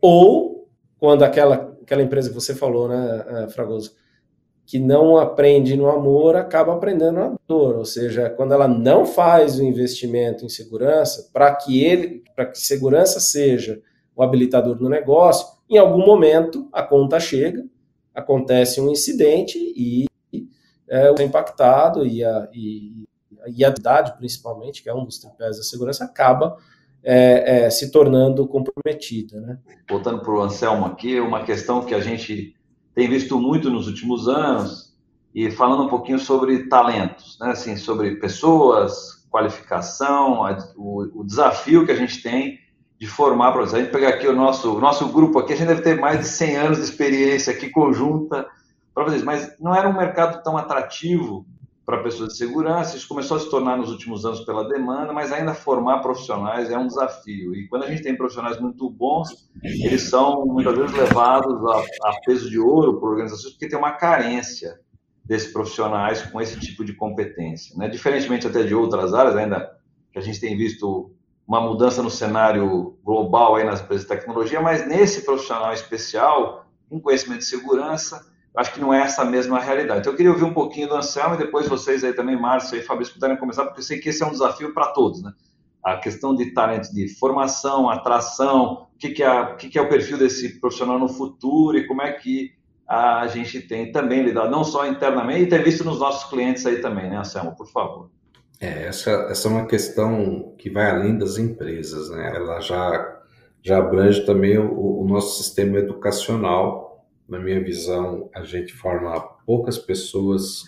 Ou 0.00 0.68
quando 0.98 1.24
aquela, 1.24 1.76
aquela 1.82 2.02
empresa 2.02 2.28
que 2.28 2.34
você 2.34 2.54
falou, 2.54 2.88
né, 2.88 3.24
é, 3.26 3.48
Fragoso, 3.48 3.94
que 4.72 4.78
não 4.78 5.18
aprende 5.18 5.76
no 5.76 5.86
amor, 5.86 6.34
acaba 6.34 6.72
aprendendo 6.72 7.12
na 7.12 7.34
dor. 7.46 7.76
Ou 7.76 7.84
seja, 7.84 8.30
quando 8.30 8.54
ela 8.54 8.66
não 8.66 9.04
faz 9.04 9.58
o 9.58 9.62
investimento 9.62 10.46
em 10.46 10.48
segurança, 10.48 11.28
para 11.30 11.54
que 11.54 11.84
ele, 11.84 12.24
para 12.34 12.46
que 12.46 12.58
segurança 12.58 13.20
seja 13.20 13.82
o 14.16 14.22
habilitador 14.22 14.80
no 14.80 14.88
negócio, 14.88 15.46
em 15.68 15.76
algum 15.76 16.02
momento 16.06 16.70
a 16.72 16.82
conta 16.82 17.20
chega, 17.20 17.66
acontece 18.14 18.80
um 18.80 18.90
incidente 18.90 19.58
e 19.58 20.06
é, 20.88 21.10
o 21.10 21.20
impactado 21.20 22.06
e 22.06 22.24
a, 22.24 22.48
e, 22.50 23.04
e 23.54 23.62
a 23.66 23.68
idade, 23.68 24.16
principalmente, 24.16 24.82
que 24.82 24.88
é 24.88 24.94
um 24.94 25.04
dos 25.04 25.18
tripés 25.18 25.58
da 25.58 25.62
segurança, 25.62 26.06
acaba 26.06 26.56
é, 27.04 27.66
é, 27.66 27.70
se 27.70 27.90
tornando 27.90 28.48
comprometida. 28.48 29.38
Né? 29.38 29.58
Voltando 29.86 30.22
para 30.22 30.32
o 30.32 30.40
Anselmo 30.40 30.86
aqui, 30.86 31.20
uma 31.20 31.44
questão 31.44 31.84
que 31.84 31.94
a 31.94 32.00
gente 32.00 32.56
tem 32.94 33.08
visto 33.08 33.38
muito 33.38 33.70
nos 33.70 33.86
últimos 33.86 34.28
anos, 34.28 34.92
e 35.34 35.50
falando 35.50 35.84
um 35.84 35.88
pouquinho 35.88 36.18
sobre 36.18 36.68
talentos, 36.68 37.38
né? 37.40 37.50
assim, 37.50 37.76
sobre 37.76 38.16
pessoas, 38.16 39.26
qualificação, 39.30 40.44
a, 40.44 40.58
o, 40.76 41.20
o 41.20 41.24
desafio 41.24 41.86
que 41.86 41.92
a 41.92 41.96
gente 41.96 42.22
tem 42.22 42.58
de 43.00 43.06
formar 43.06 43.52
professores. 43.52 43.82
A 43.82 43.84
gente 43.84 43.92
pegar 43.92 44.10
aqui 44.10 44.28
o 44.28 44.36
nosso, 44.36 44.76
o 44.76 44.80
nosso 44.80 45.08
grupo 45.08 45.38
aqui, 45.38 45.54
a 45.54 45.56
gente 45.56 45.68
deve 45.68 45.80
ter 45.80 45.98
mais 45.98 46.20
de 46.20 46.26
100 46.26 46.56
anos 46.56 46.78
de 46.78 46.84
experiência 46.84 47.52
aqui 47.52 47.70
conjunta 47.70 48.46
para 48.94 49.04
vocês, 49.04 49.22
mas 49.22 49.58
não 49.58 49.74
era 49.74 49.88
um 49.88 49.96
mercado 49.96 50.42
tão 50.42 50.56
atrativo 50.58 51.46
para 51.92 52.02
pessoas 52.02 52.30
de 52.30 52.38
segurança. 52.38 52.96
Isso 52.96 53.06
começou 53.06 53.36
a 53.36 53.40
se 53.40 53.50
tornar 53.50 53.76
nos 53.76 53.90
últimos 53.90 54.24
anos 54.24 54.40
pela 54.40 54.66
demanda, 54.66 55.12
mas 55.12 55.30
ainda 55.30 55.52
formar 55.52 55.98
profissionais 55.98 56.70
é 56.70 56.78
um 56.78 56.86
desafio. 56.86 57.54
E 57.54 57.68
quando 57.68 57.82
a 57.82 57.86
gente 57.86 58.02
tem 58.02 58.16
profissionais 58.16 58.58
muito 58.58 58.88
bons, 58.88 59.50
eles 59.62 60.08
são 60.08 60.46
muitas 60.46 60.74
vezes 60.74 60.96
levados 60.96 61.62
a, 61.66 62.08
a 62.08 62.20
peso 62.24 62.48
de 62.48 62.58
ouro 62.58 62.98
por 62.98 63.10
organizações 63.10 63.52
porque 63.52 63.68
tem 63.68 63.78
uma 63.78 63.92
carência 63.92 64.80
desses 65.22 65.52
profissionais 65.52 66.22
com 66.22 66.40
esse 66.40 66.58
tipo 66.58 66.82
de 66.82 66.94
competência. 66.94 67.76
Né? 67.76 67.90
Diferentemente 67.90 68.46
até 68.46 68.62
de 68.62 68.74
outras 68.74 69.12
áreas, 69.12 69.36
ainda 69.36 69.78
que 70.10 70.18
a 70.18 70.22
gente 70.22 70.40
tem 70.40 70.56
visto 70.56 71.10
uma 71.46 71.60
mudança 71.60 72.02
no 72.02 72.10
cenário 72.10 72.96
global 73.04 73.56
aí 73.56 73.64
nas 73.64 73.82
empresas 73.82 74.06
de 74.06 74.14
tecnologia, 74.14 74.62
mas 74.62 74.86
nesse 74.88 75.26
profissional 75.26 75.74
especial, 75.74 76.64
com 76.88 76.98
conhecimento 76.98 77.40
de 77.40 77.46
segurança, 77.46 78.31
acho 78.56 78.72
que 78.74 78.80
não 78.80 78.92
é 78.92 79.02
essa 79.02 79.24
mesma 79.24 79.58
realidade. 79.58 80.00
Então, 80.00 80.12
eu 80.12 80.16
queria 80.16 80.32
ouvir 80.32 80.44
um 80.44 80.52
pouquinho 80.52 80.88
do 80.88 80.96
Anselmo 80.96 81.34
e 81.34 81.38
depois 81.38 81.68
vocês 81.68 82.04
aí 82.04 82.12
também, 82.12 82.38
Márcio 82.38 82.78
e 82.78 82.82
Fabrício, 82.82 83.14
puderem 83.14 83.36
começar, 83.36 83.64
porque 83.64 83.80
eu 83.80 83.84
sei 83.84 83.98
que 83.98 84.10
esse 84.10 84.22
é 84.22 84.26
um 84.26 84.32
desafio 84.32 84.74
para 84.74 84.88
todos, 84.88 85.22
né? 85.22 85.32
A 85.82 85.96
questão 85.96 86.34
de 86.34 86.52
talento 86.52 86.92
de 86.92 87.08
formação, 87.18 87.88
atração, 87.88 88.86
o 88.94 88.98
que, 88.98 89.10
que, 89.10 89.22
é, 89.22 89.40
o 89.40 89.56
que, 89.56 89.68
que 89.68 89.78
é 89.78 89.82
o 89.82 89.88
perfil 89.88 90.18
desse 90.18 90.60
profissional 90.60 90.98
no 90.98 91.08
futuro 91.08 91.76
e 91.76 91.86
como 91.86 92.02
é 92.02 92.12
que 92.12 92.52
a 92.86 93.26
gente 93.26 93.60
tem 93.60 93.90
também 93.90 94.22
lidado, 94.22 94.50
não 94.50 94.64
só 94.64 94.86
internamente, 94.86 95.42
e 95.42 95.46
tem 95.46 95.62
visto 95.62 95.82
nos 95.82 95.98
nossos 95.98 96.28
clientes 96.28 96.66
aí 96.66 96.80
também, 96.80 97.08
né, 97.08 97.16
Anselmo? 97.16 97.56
Por 97.56 97.66
favor. 97.66 98.10
É, 98.60 98.86
essa, 98.86 99.10
essa 99.30 99.48
é 99.48 99.50
uma 99.50 99.66
questão 99.66 100.54
que 100.58 100.70
vai 100.70 100.90
além 100.90 101.18
das 101.18 101.38
empresas, 101.38 102.10
né? 102.10 102.36
Ela 102.36 102.60
já, 102.60 103.20
já 103.62 103.78
abrange 103.78 104.24
também 104.24 104.58
o, 104.58 105.00
o 105.00 105.08
nosso 105.08 105.42
sistema 105.42 105.78
educacional. 105.78 106.91
Na 107.28 107.38
minha 107.38 107.62
visão, 107.62 108.28
a 108.34 108.42
gente 108.44 108.72
forma 108.72 109.20
poucas 109.46 109.78
pessoas 109.78 110.64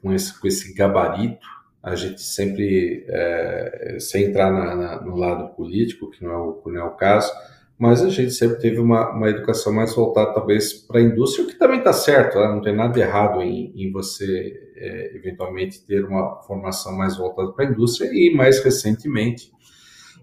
com, 0.00 0.12
esse, 0.12 0.40
com 0.40 0.46
esse 0.46 0.74
gabarito. 0.74 1.46
A 1.82 1.94
gente 1.94 2.20
sempre, 2.20 3.04
é, 3.08 3.96
sem 4.00 4.24
entrar 4.24 4.52
na, 4.52 4.74
na, 4.74 5.00
no 5.02 5.16
lado 5.16 5.54
político, 5.54 6.10
que 6.10 6.24
não 6.24 6.30
é 6.30 6.36
o, 6.36 6.62
não 6.66 6.80
é 6.80 6.84
o 6.84 6.96
caso, 6.96 7.32
mas 7.78 8.02
a 8.02 8.10
gente 8.10 8.32
sempre 8.32 8.58
teve 8.58 8.80
uma, 8.80 9.10
uma 9.10 9.30
educação 9.30 9.72
mais 9.72 9.94
voltada 9.94 10.34
talvez 10.34 10.72
para 10.72 10.98
a 10.98 11.02
indústria, 11.02 11.44
o 11.44 11.48
que 11.48 11.54
também 11.54 11.78
está 11.78 11.92
certo, 11.92 12.36
né? 12.38 12.48
não 12.48 12.60
tem 12.60 12.74
nada 12.74 12.98
errado 12.98 13.40
em, 13.40 13.72
em 13.76 13.92
você 13.92 14.72
é, 14.74 15.16
eventualmente 15.16 15.84
ter 15.86 16.04
uma 16.04 16.42
formação 16.42 16.92
mais 16.96 17.16
voltada 17.16 17.52
para 17.52 17.66
a 17.66 17.70
indústria 17.70 18.10
e 18.12 18.34
mais 18.34 18.58
recentemente 18.64 19.52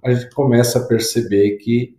a 0.04 0.14
gente 0.14 0.36
começa 0.36 0.80
a 0.80 0.86
perceber 0.86 1.58
que 1.58 1.98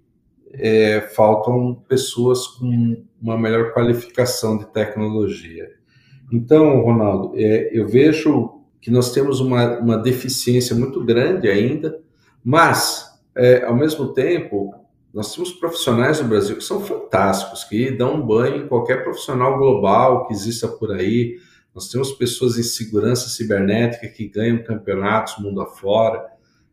é, 0.53 1.01
faltam 1.01 1.75
pessoas 1.89 2.47
com 2.47 3.03
uma 3.27 3.39
melhor 3.39 3.73
qualificação 3.73 4.57
de 4.57 4.67
tecnologia. 4.67 5.69
Então, 6.33 6.81
Ronaldo, 6.81 7.33
é, 7.37 7.71
eu 7.77 7.89
vejo 7.89 8.61
que 8.81 8.91
nós 8.91 9.13
temos 9.13 9.41
uma, 9.41 9.79
uma 9.81 9.99
deficiência 9.99 10.77
muito 10.77 11.05
grande 11.05 11.49
ainda, 11.49 11.99
mas, 12.45 13.19
é, 13.35 13.65
ao 13.65 13.75
mesmo 13.75 14.13
tempo, 14.13 14.73
nós 15.13 15.35
temos 15.35 15.51
profissionais 15.53 16.21
no 16.21 16.29
Brasil 16.29 16.57
que 16.57 16.63
são 16.63 16.81
fantásticos, 16.81 17.65
que 17.65 17.91
dão 17.91 18.15
um 18.15 18.27
banho 18.27 18.65
em 18.65 18.69
qualquer 18.69 19.03
profissional 19.03 19.59
global 19.59 20.27
que 20.27 20.33
exista 20.33 20.69
por 20.69 20.93
aí. 20.93 21.37
Nós 21.75 21.89
temos 21.89 22.13
pessoas 22.13 22.59
em 22.59 22.63
segurança 22.63 23.29
cibernética 23.29 24.07
que 24.09 24.29
ganham 24.29 24.63
campeonatos 24.63 25.39
mundo 25.39 25.61
afora. 25.61 26.25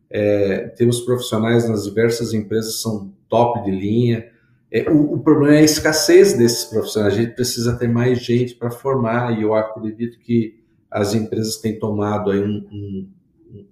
É, 0.09 0.67
temos 0.77 1.01
profissionais 1.01 1.67
nas 1.67 1.85
diversas 1.85 2.33
empresas 2.33 2.75
que 2.75 2.81
são 2.81 3.11
top 3.27 3.63
de 3.63 3.71
linha. 3.71 4.32
É, 4.73 4.89
o, 4.89 5.13
o, 5.13 5.19
problema 5.19 5.57
é 5.57 5.59
a 5.59 5.63
escassez 5.63 6.33
desses 6.33 6.65
profissionais. 6.65 7.13
A 7.13 7.17
gente 7.17 7.35
precisa 7.35 7.77
ter 7.77 7.87
mais 7.87 8.17
gente 8.17 8.55
para 8.55 8.71
formar 8.71 9.37
e 9.37 9.43
eu 9.43 9.53
acredito 9.53 10.17
que 10.17 10.59
as 10.89 11.13
empresas 11.13 11.57
têm 11.57 11.77
tomado 11.77 12.31
aí 12.31 12.39
um, 12.39 12.67
um, 12.71 13.09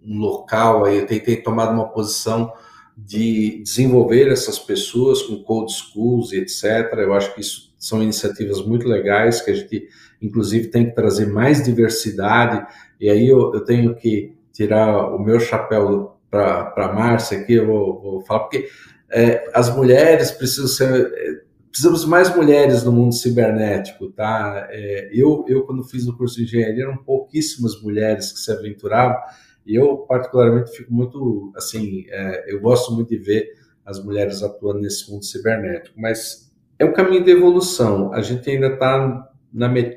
um 0.05 0.19
local, 0.19 0.85
aí, 0.85 1.03
têm, 1.07 1.19
têm 1.19 1.41
tomado 1.41 1.73
uma 1.73 1.89
posição 1.89 2.53
de 2.95 3.63
desenvolver 3.63 4.31
essas 4.31 4.59
pessoas 4.59 5.23
com 5.23 5.41
code 5.41 5.73
schools 5.73 6.33
e 6.33 6.37
etc. 6.37 6.93
Eu 6.97 7.13
acho 7.15 7.33
que 7.33 7.41
isso 7.41 7.73
são 7.79 8.03
iniciativas 8.03 8.63
muito 8.63 8.87
legais 8.87 9.41
que 9.41 9.49
a 9.49 9.55
gente, 9.55 9.87
inclusive, 10.21 10.67
tem 10.67 10.85
que 10.85 10.93
trazer 10.93 11.25
mais 11.25 11.63
diversidade. 11.63 12.63
E 12.99 13.09
aí 13.09 13.27
eu, 13.27 13.51
eu 13.55 13.65
tenho 13.65 13.95
que 13.95 14.35
tirar 14.53 15.15
o 15.15 15.17
meu 15.17 15.39
chapéu 15.39 16.17
para 16.29 16.73
a 16.75 16.93
Márcia 16.93 17.39
aqui, 17.39 17.53
eu 17.53 17.65
vou, 17.65 18.01
vou 18.01 18.21
falar, 18.21 18.41
porque 18.41 18.69
é, 19.11 19.49
as 19.53 19.73
mulheres 19.75 20.31
precisam 20.31 20.67
ser. 20.67 21.45
Precisamos 21.69 22.03
mais 22.03 22.35
mulheres 22.35 22.83
no 22.83 22.91
mundo 22.91 23.13
cibernético, 23.13 24.09
tá? 24.09 24.67
É, 24.71 25.09
eu, 25.13 25.45
eu, 25.47 25.63
quando 25.63 25.83
fiz 25.85 26.05
o 26.05 26.17
curso 26.17 26.35
de 26.35 26.43
engenharia, 26.43 26.83
eram 26.83 26.97
pouquíssimas 26.97 27.81
mulheres 27.81 28.33
que 28.33 28.39
se 28.39 28.51
aventuravam, 28.51 29.17
e 29.65 29.75
eu, 29.75 29.99
particularmente, 29.99 30.75
fico 30.75 30.93
muito, 30.93 31.53
assim, 31.55 32.05
é, 32.09 32.53
eu 32.53 32.59
gosto 32.59 32.93
muito 32.93 33.09
de 33.09 33.17
ver 33.17 33.55
as 33.85 34.03
mulheres 34.03 34.43
atuando 34.43 34.81
nesse 34.81 35.09
mundo 35.09 35.23
cibernético, 35.23 35.99
mas 35.99 36.51
é 36.77 36.85
um 36.85 36.93
caminho 36.93 37.23
de 37.23 37.31
evolução. 37.31 38.13
A 38.13 38.21
gente 38.21 38.49
ainda 38.49 38.67
está 38.67 39.31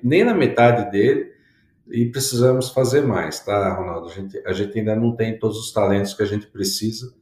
nem 0.02 0.24
na 0.24 0.34
metade 0.34 0.90
dele 0.90 1.32
e 1.88 2.06
precisamos 2.06 2.70
fazer 2.70 3.02
mais, 3.02 3.40
tá, 3.40 3.74
Ronaldo? 3.74 4.08
A 4.08 4.12
gente, 4.12 4.42
a 4.46 4.52
gente 4.52 4.78
ainda 4.78 4.94
não 4.94 5.16
tem 5.16 5.38
todos 5.38 5.58
os 5.58 5.72
talentos 5.72 6.14
que 6.14 6.22
a 6.22 6.26
gente 6.26 6.46
precisa. 6.46 7.14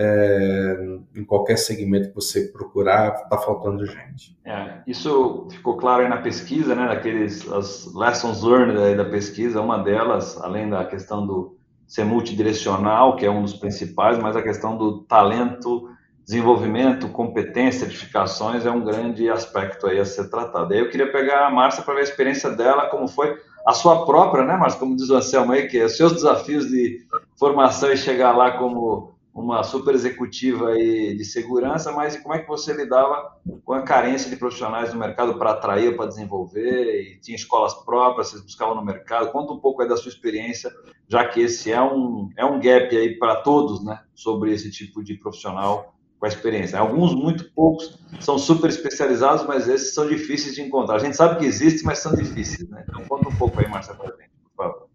É, 0.00 0.98
em 1.16 1.24
qualquer 1.24 1.58
segmento 1.58 2.10
que 2.10 2.14
você 2.14 2.42
procurar, 2.52 3.14
está 3.24 3.36
faltando 3.36 3.84
gente. 3.84 4.38
É, 4.44 4.78
isso 4.86 5.48
ficou 5.50 5.76
claro 5.76 6.02
aí 6.04 6.08
na 6.08 6.18
pesquisa, 6.18 6.72
né? 6.72 6.86
Daqueles 6.86 7.50
as 7.50 7.92
lessons 7.92 8.42
learned 8.44 8.96
da 8.96 9.04
pesquisa. 9.04 9.60
Uma 9.60 9.78
delas, 9.78 10.40
além 10.40 10.70
da 10.70 10.84
questão 10.84 11.26
do 11.26 11.58
ser 11.88 12.04
multidirecional, 12.04 13.16
que 13.16 13.26
é 13.26 13.30
um 13.30 13.42
dos 13.42 13.54
principais, 13.54 14.18
mas 14.18 14.36
a 14.36 14.42
questão 14.42 14.76
do 14.76 15.00
talento, 15.04 15.90
desenvolvimento, 16.24 17.08
competência, 17.08 17.80
certificações 17.80 18.66
é 18.66 18.70
um 18.70 18.84
grande 18.84 19.28
aspecto 19.30 19.86
aí 19.86 19.98
a 19.98 20.04
ser 20.04 20.28
tratado. 20.28 20.74
Aí 20.74 20.78
eu 20.80 20.90
queria 20.90 21.10
pegar 21.10 21.46
a 21.46 21.50
Márcia 21.50 21.82
para 21.82 21.94
ver 21.94 22.00
a 22.00 22.04
experiência 22.04 22.50
dela, 22.50 22.86
como 22.90 23.08
foi 23.08 23.34
a 23.66 23.72
sua 23.72 24.04
própria, 24.04 24.44
né, 24.44 24.56
Márcia, 24.56 24.78
como 24.78 24.94
diz 24.94 25.08
o 25.08 25.16
Anselmo 25.16 25.52
aí, 25.52 25.66
que 25.66 25.78
é 25.78 25.86
os 25.86 25.96
seus 25.96 26.12
desafios 26.12 26.68
de 26.68 27.00
formação 27.38 27.90
e 27.90 27.96
chegar 27.96 28.36
lá 28.36 28.52
como 28.52 29.14
uma 29.40 29.62
super 29.62 29.94
executiva 29.94 30.70
aí 30.70 31.16
de 31.16 31.24
segurança, 31.24 31.92
mas 31.92 32.16
como 32.16 32.34
é 32.34 32.40
que 32.40 32.48
você 32.48 32.72
lidava 32.72 33.36
com 33.64 33.72
a 33.72 33.82
carência 33.82 34.28
de 34.28 34.36
profissionais 34.36 34.92
no 34.92 34.98
mercado 34.98 35.38
para 35.38 35.52
atrair, 35.52 35.96
para 35.96 36.06
desenvolver, 36.06 37.00
e 37.00 37.20
tinha 37.20 37.36
escolas 37.36 37.72
próprias, 37.84 38.30
vocês 38.30 38.42
buscavam 38.42 38.74
no 38.74 38.84
mercado? 38.84 39.30
Conta 39.30 39.52
um 39.52 39.60
pouco 39.60 39.82
aí 39.82 39.88
da 39.88 39.96
sua 39.96 40.10
experiência, 40.10 40.72
já 41.06 41.24
que 41.24 41.40
esse 41.40 41.70
é 41.70 41.80
um, 41.80 42.30
é 42.36 42.44
um 42.44 42.60
gap 42.60 42.96
aí 42.96 43.16
para 43.18 43.36
todos, 43.36 43.84
né, 43.84 44.00
sobre 44.14 44.52
esse 44.52 44.70
tipo 44.70 45.02
de 45.02 45.14
profissional 45.14 45.94
com 46.18 46.26
a 46.26 46.28
experiência. 46.28 46.78
Alguns, 46.78 47.14
muito 47.14 47.52
poucos, 47.52 47.96
são 48.20 48.38
super 48.38 48.68
especializados, 48.68 49.46
mas 49.46 49.68
esses 49.68 49.94
são 49.94 50.08
difíceis 50.08 50.56
de 50.56 50.62
encontrar. 50.62 50.96
A 50.96 50.98
gente 50.98 51.16
sabe 51.16 51.38
que 51.38 51.46
existe, 51.46 51.84
mas 51.84 52.00
são 52.00 52.12
difíceis, 52.12 52.68
né? 52.68 52.84
Então 52.88 53.04
conta 53.04 53.28
um 53.28 53.36
pouco 53.36 53.60
aí, 53.60 53.68
Marcia, 53.68 53.94
para 53.94 54.06
gente, 54.16 54.30
por 54.56 54.64
favor. 54.64 54.88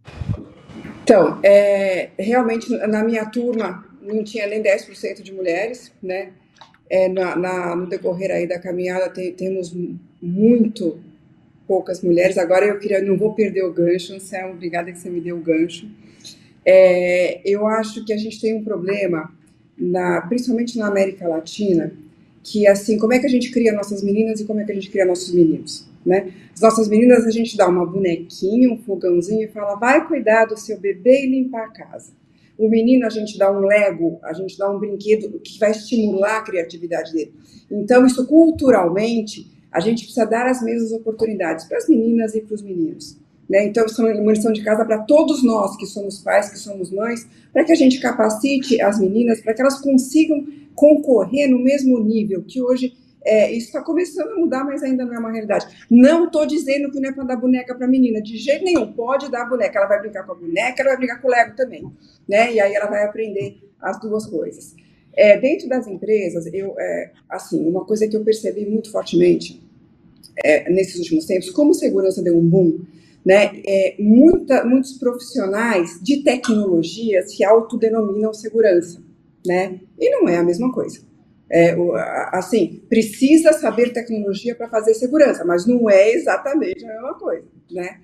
Então, 1.03 1.39
é, 1.43 2.11
realmente, 2.19 2.69
na 2.87 3.03
minha 3.03 3.25
turma, 3.25 3.85
não 4.03 4.23
tinha 4.23 4.47
nem 4.47 4.61
10% 4.61 5.21
de 5.21 5.33
mulheres, 5.33 5.91
né? 6.01 6.31
É, 6.89 7.07
na, 7.07 7.35
na, 7.35 7.75
no 7.75 7.87
decorrer 7.87 8.29
aí 8.29 8.47
da 8.47 8.59
caminhada 8.59 9.09
tem, 9.09 9.31
temos 9.33 9.75
muito 10.21 10.99
poucas 11.67 12.01
mulheres. 12.01 12.37
Agora 12.37 12.65
eu 12.65 12.77
queria, 12.77 13.01
não 13.01 13.17
vou 13.17 13.33
perder 13.33 13.63
o 13.63 13.73
gancho, 13.73 14.13
Anselmo, 14.13 14.53
obrigada 14.53 14.91
que 14.91 14.99
você 14.99 15.09
me 15.09 15.21
deu 15.21 15.37
o 15.37 15.41
gancho. 15.41 15.89
É, 16.65 17.41
eu 17.43 17.65
acho 17.67 18.05
que 18.05 18.13
a 18.13 18.17
gente 18.17 18.39
tem 18.39 18.55
um 18.55 18.63
problema, 18.63 19.31
na, 19.77 20.21
principalmente 20.21 20.77
na 20.77 20.87
América 20.87 21.27
Latina, 21.27 21.93
que 22.43 22.67
assim, 22.67 22.97
como 22.97 23.13
é 23.13 23.19
que 23.19 23.25
a 23.25 23.29
gente 23.29 23.51
cria 23.51 23.73
nossas 23.73 24.03
meninas 24.03 24.39
e 24.39 24.45
como 24.45 24.59
é 24.59 24.65
que 24.65 24.71
a 24.71 24.75
gente 24.75 24.89
cria 24.89 25.05
nossos 25.05 25.33
meninos, 25.33 25.87
né? 26.05 26.31
As 26.53 26.61
nossas 26.61 26.87
meninas 26.87 27.25
a 27.25 27.31
gente 27.31 27.55
dá 27.55 27.67
uma 27.67 27.85
bonequinha, 27.85 28.71
um 28.71 28.77
fogãozinho 28.77 29.43
e 29.43 29.47
fala, 29.47 29.75
vai 29.75 30.05
cuidar 30.07 30.45
do 30.45 30.59
seu 30.59 30.77
bebê 30.77 31.23
e 31.23 31.29
limpar 31.29 31.65
a 31.65 31.69
casa. 31.69 32.11
O 32.57 32.69
menino, 32.69 33.05
a 33.05 33.09
gente 33.09 33.37
dá 33.37 33.51
um 33.51 33.59
Lego, 33.59 34.19
a 34.23 34.33
gente 34.33 34.57
dá 34.57 34.69
um 34.69 34.79
brinquedo 34.79 35.39
que 35.39 35.59
vai 35.59 35.71
estimular 35.71 36.37
a 36.37 36.41
criatividade 36.41 37.11
dele. 37.11 37.33
Então, 37.69 38.05
isso 38.05 38.25
culturalmente, 38.27 39.51
a 39.71 39.79
gente 39.79 40.03
precisa 40.03 40.25
dar 40.25 40.47
as 40.47 40.61
mesmas 40.61 40.91
oportunidades 40.91 41.65
para 41.65 41.77
as 41.77 41.87
meninas 41.89 42.35
e 42.35 42.41
para 42.41 42.53
os 42.53 42.61
meninos. 42.61 43.17
Né? 43.49 43.65
Então, 43.65 43.85
isso 43.85 44.05
é 44.05 44.13
uma 44.13 44.31
lição 44.31 44.53
de 44.53 44.63
casa 44.63 44.85
para 44.85 44.99
todos 44.99 45.43
nós 45.43 45.75
que 45.75 45.85
somos 45.85 46.19
pais, 46.19 46.49
que 46.49 46.59
somos 46.59 46.91
mães, 46.91 47.27
para 47.51 47.63
que 47.63 47.71
a 47.71 47.75
gente 47.75 47.99
capacite 47.99 48.81
as 48.81 48.99
meninas, 48.99 49.41
para 49.41 49.53
que 49.53 49.61
elas 49.61 49.81
consigam 49.81 50.45
concorrer 50.75 51.49
no 51.49 51.59
mesmo 51.59 51.99
nível 51.99 52.43
que 52.43 52.61
hoje 52.61 52.93
é, 53.25 53.51
isso 53.51 53.67
está 53.67 53.81
começando 53.81 54.31
a 54.31 54.35
mudar, 54.35 54.63
mas 54.63 54.83
ainda 54.83 55.05
não 55.05 55.13
é 55.13 55.19
uma 55.19 55.31
realidade. 55.31 55.85
Não 55.89 56.25
estou 56.25 56.45
dizendo 56.45 56.91
que 56.91 56.99
não 56.99 57.09
é 57.09 57.13
para 57.13 57.23
dar 57.23 57.37
boneca 57.37 57.73
para 57.73 57.87
menina, 57.87 58.21
de 58.21 58.37
jeito 58.37 58.65
nenhum. 58.65 58.91
Pode 58.91 59.31
dar 59.31 59.45
boneca, 59.45 59.77
ela 59.77 59.87
vai 59.87 60.01
brincar 60.01 60.25
com 60.25 60.33
a 60.33 60.35
boneca, 60.35 60.81
ela 60.81 60.89
vai 60.91 60.97
brincar 60.97 61.21
com 61.21 61.27
o 61.27 61.31
Lego 61.31 61.55
também, 61.55 61.89
né? 62.27 62.53
E 62.53 62.59
aí 62.59 62.73
ela 62.73 62.87
vai 62.87 63.03
aprender 63.03 63.57
as 63.81 63.99
duas 63.99 64.25
coisas. 64.25 64.75
É, 65.15 65.39
dentro 65.39 65.69
das 65.69 65.87
empresas, 65.87 66.45
eu, 66.51 66.75
é, 66.77 67.11
assim, 67.29 67.65
uma 67.67 67.85
coisa 67.85 68.07
que 68.07 68.17
eu 68.17 68.23
percebi 68.23 68.65
muito 68.65 68.91
fortemente 68.91 69.61
é, 70.43 70.69
nesses 70.69 70.97
últimos 70.97 71.25
tempos, 71.25 71.49
como 71.51 71.73
segurança 71.73 72.21
deu 72.21 72.37
um 72.37 72.45
boom, 72.45 72.79
né? 73.23 73.61
É, 73.65 73.95
muita, 73.99 74.65
muitos 74.65 74.93
profissionais 74.93 75.99
de 76.01 76.23
tecnologia 76.23 77.25
se 77.25 77.43
autodenominam 77.43 78.33
segurança, 78.33 79.01
né? 79.45 79.79
E 79.97 80.09
não 80.09 80.27
é 80.27 80.37
a 80.37 80.43
mesma 80.43 80.73
coisa. 80.73 81.12
É, 81.55 81.75
assim, 82.31 82.81
precisa 82.89 83.53
saber 83.53 83.93
tecnologia 83.93 84.55
para 84.55 84.67
fazer 84.67 84.95
segurança, 84.95 85.45
mas 85.45 85.67
não 85.67 85.87
é 85.87 86.11
exatamente 86.11 86.83
a 86.83 86.87
mesma 86.87 87.13
coisa, 87.13 87.45
né? 87.69 87.99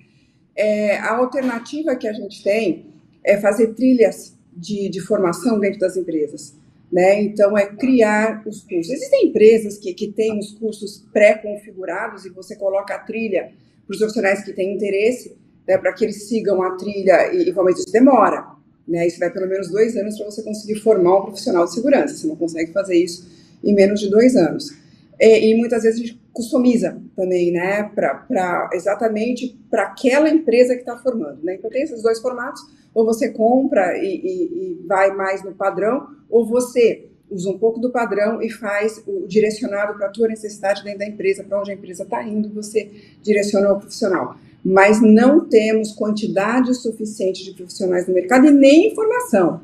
É, 0.54 0.96
a 0.98 1.16
alternativa 1.16 1.96
que 1.96 2.06
a 2.06 2.12
gente 2.12 2.44
tem 2.44 2.86
é 3.24 3.38
fazer 3.38 3.74
trilhas 3.74 4.38
de, 4.54 4.88
de 4.88 5.00
formação 5.00 5.58
dentro 5.58 5.80
das 5.80 5.96
empresas. 5.96 6.54
Né? 6.92 7.22
Então, 7.22 7.58
é 7.58 7.66
criar 7.66 8.40
os 8.46 8.62
cursos. 8.62 8.92
Existem 8.92 9.26
empresas 9.26 9.78
que, 9.78 9.94
que 9.94 10.12
têm 10.12 10.38
os 10.38 10.52
cursos 10.52 11.04
pré-configurados 11.12 12.24
e 12.24 12.30
você 12.30 12.54
coloca 12.54 12.94
a 12.94 12.98
trilha 13.00 13.52
para 13.84 13.92
os 13.92 13.98
profissionais 13.98 14.44
que 14.44 14.52
têm 14.52 14.74
interesse, 14.74 15.36
né, 15.66 15.76
para 15.76 15.92
que 15.92 16.04
eles 16.04 16.28
sigam 16.28 16.62
a 16.62 16.76
trilha, 16.76 17.32
e, 17.32 17.48
e 17.48 17.72
isso 17.72 17.92
demora. 17.92 18.46
Né? 18.86 19.08
Isso 19.08 19.18
vai 19.18 19.30
pelo 19.32 19.48
menos 19.48 19.68
dois 19.70 19.96
anos 19.96 20.16
para 20.16 20.26
você 20.26 20.42
conseguir 20.42 20.80
formar 20.80 21.18
um 21.18 21.22
profissional 21.22 21.64
de 21.64 21.74
segurança. 21.74 22.16
Você 22.16 22.26
não 22.28 22.36
consegue 22.36 22.72
fazer 22.72 22.96
isso 22.96 23.39
em 23.62 23.74
menos 23.74 24.00
de 24.00 24.10
dois 24.10 24.36
anos. 24.36 24.70
E, 25.18 25.50
e 25.50 25.56
muitas 25.56 25.82
vezes 25.82 26.00
a 26.00 26.02
gente 26.04 26.20
customiza 26.32 27.00
também, 27.16 27.52
né, 27.52 27.90
para 27.94 28.70
exatamente 28.72 29.58
para 29.70 29.82
aquela 29.82 30.28
empresa 30.30 30.74
que 30.74 30.80
está 30.80 30.96
formando. 30.96 31.38
Né? 31.42 31.56
Então 31.56 31.70
tem 31.70 31.82
esses 31.82 32.02
dois 32.02 32.20
formatos, 32.20 32.62
ou 32.94 33.04
você 33.04 33.28
compra 33.28 33.96
e, 33.98 34.06
e, 34.06 34.82
e 34.82 34.86
vai 34.86 35.14
mais 35.14 35.44
no 35.44 35.52
padrão, 35.52 36.08
ou 36.28 36.46
você 36.46 37.06
usa 37.30 37.48
um 37.48 37.58
pouco 37.58 37.78
do 37.78 37.90
padrão 37.90 38.42
e 38.42 38.50
faz 38.50 39.02
o 39.06 39.26
direcionado 39.26 39.94
para 39.94 40.06
a 40.06 40.10
tua 40.10 40.26
necessidade 40.26 40.82
dentro 40.82 40.98
da 41.00 41.06
empresa, 41.06 41.44
para 41.44 41.60
onde 41.60 41.70
a 41.70 41.74
empresa 41.74 42.02
está 42.02 42.22
indo, 42.24 42.52
você 42.52 42.90
direciona 43.22 43.72
o 43.72 43.78
profissional. 43.78 44.36
Mas 44.64 45.00
não 45.00 45.48
temos 45.48 45.92
quantidade 45.92 46.74
suficiente 46.74 47.44
de 47.44 47.54
profissionais 47.54 48.06
no 48.06 48.14
mercado 48.14 48.46
e 48.46 48.50
nem 48.50 48.90
informação. 48.90 49.60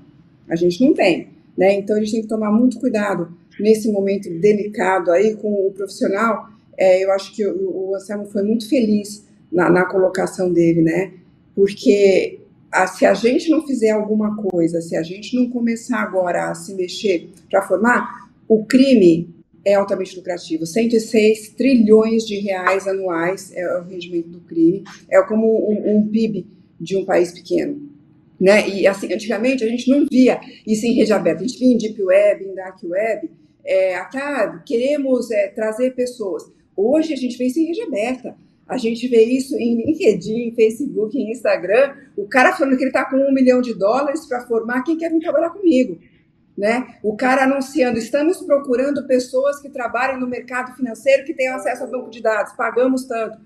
A 0.49 0.55
gente 0.55 0.83
não 0.85 0.95
tem. 0.95 1.29
Né? 1.57 1.75
Então 1.75 1.97
a 1.97 1.99
gente 1.99 2.13
tem 2.13 2.23
que 2.23 2.29
tomar 2.29 2.53
muito 2.53 2.79
cuidado 2.79 3.37
nesse 3.59 3.91
momento 3.91 4.29
delicado 4.41 5.11
aí 5.11 5.35
com 5.37 5.67
o 5.67 5.73
profissional. 5.73 6.49
É, 6.77 7.03
eu 7.03 7.11
acho 7.13 7.35
que 7.35 7.47
o, 7.47 7.91
o 7.91 7.95
Anselmo 7.95 8.27
foi 8.27 8.43
muito 8.43 8.69
feliz 8.69 9.25
na, 9.51 9.71
na 9.71 9.85
colocação 9.85 10.53
dele, 10.53 10.83
né? 10.83 11.13
Porque 11.55 12.41
a, 12.71 12.87
se 12.87 13.07
a 13.07 13.15
gente 13.15 13.51
não 13.51 13.67
fizer 13.67 13.91
alguma 13.91 14.37
coisa, 14.37 14.81
se 14.81 14.97
a 14.97 15.03
gente 15.03 15.35
não 15.35 15.49
começar 15.49 16.01
agora 16.01 16.51
a 16.51 16.55
se 16.55 16.75
mexer 16.75 17.31
para 17.51 17.63
formar, 17.63 18.31
o 18.49 18.65
crime 18.65 19.35
é 19.65 19.75
altamente 19.75 20.17
lucrativo. 20.17 20.65
106 20.65 21.51
trilhões 21.51 22.25
de 22.25 22.39
reais 22.39 22.87
anuais 22.87 23.51
é 23.53 23.79
o 23.79 23.83
rendimento 23.83 24.29
do 24.29 24.41
crime. 24.41 24.85
É 25.11 25.21
como 25.23 25.47
um, 25.47 25.97
um 25.97 26.09
PIB 26.09 26.47
de 26.79 26.97
um 26.97 27.05
país 27.05 27.33
pequeno. 27.33 27.91
Né? 28.39 28.69
E 28.69 28.87
assim, 28.87 29.13
antigamente 29.13 29.65
a 29.65 29.69
gente 29.69 29.91
não 29.91 30.07
via 30.07 30.39
isso 30.67 30.87
em 30.87 30.93
rede 30.93 31.13
aberta, 31.13 31.43
a 31.43 31.47
gente 31.47 31.59
via 31.59 31.73
em 31.73 31.79
Deep 31.79 32.03
Web, 32.03 32.45
em 32.45 32.55
Dark 32.55 32.79
Web, 32.85 33.31
é, 33.67 34.01
queremos 34.65 35.31
é, 35.31 35.49
trazer 35.49 35.95
pessoas. 35.95 36.45
Hoje 36.77 37.13
a 37.13 37.17
gente 37.17 37.37
vê 37.37 37.47
isso 37.47 37.59
em 37.59 37.67
rede 37.67 37.83
aberta. 37.83 38.37
A 38.69 38.77
gente 38.77 39.07
vê 39.07 39.23
isso 39.25 39.57
em 39.57 39.77
LinkedIn, 39.85 40.53
Facebook, 40.55 41.17
em 41.17 41.31
Instagram, 41.31 41.95
o 42.17 42.27
cara 42.27 42.53
falando 42.53 42.77
que 42.77 42.83
ele 42.83 42.91
está 42.91 43.05
com 43.05 43.17
um 43.17 43.33
milhão 43.33 43.61
de 43.61 43.73
dólares 43.73 44.27
para 44.27 44.41
formar 44.41 44.83
quem 44.83 44.97
quer 44.97 45.11
vir 45.11 45.21
trabalhar 45.21 45.51
comigo. 45.51 45.99
Né? 46.59 46.97
O 47.03 47.15
cara 47.15 47.45
anunciando, 47.45 47.99
estamos 47.99 48.39
procurando 48.39 49.07
pessoas 49.07 49.61
que 49.61 49.69
trabalhem 49.69 50.19
no 50.19 50.27
mercado 50.27 50.75
financeiro, 50.75 51.25
que 51.25 51.35
tenham 51.35 51.55
acesso 51.55 51.85
a 51.85 51.87
banco 51.87 52.11
de 52.11 52.21
dados, 52.21 52.55
pagamos 52.55 53.05
tanto. 53.05 53.39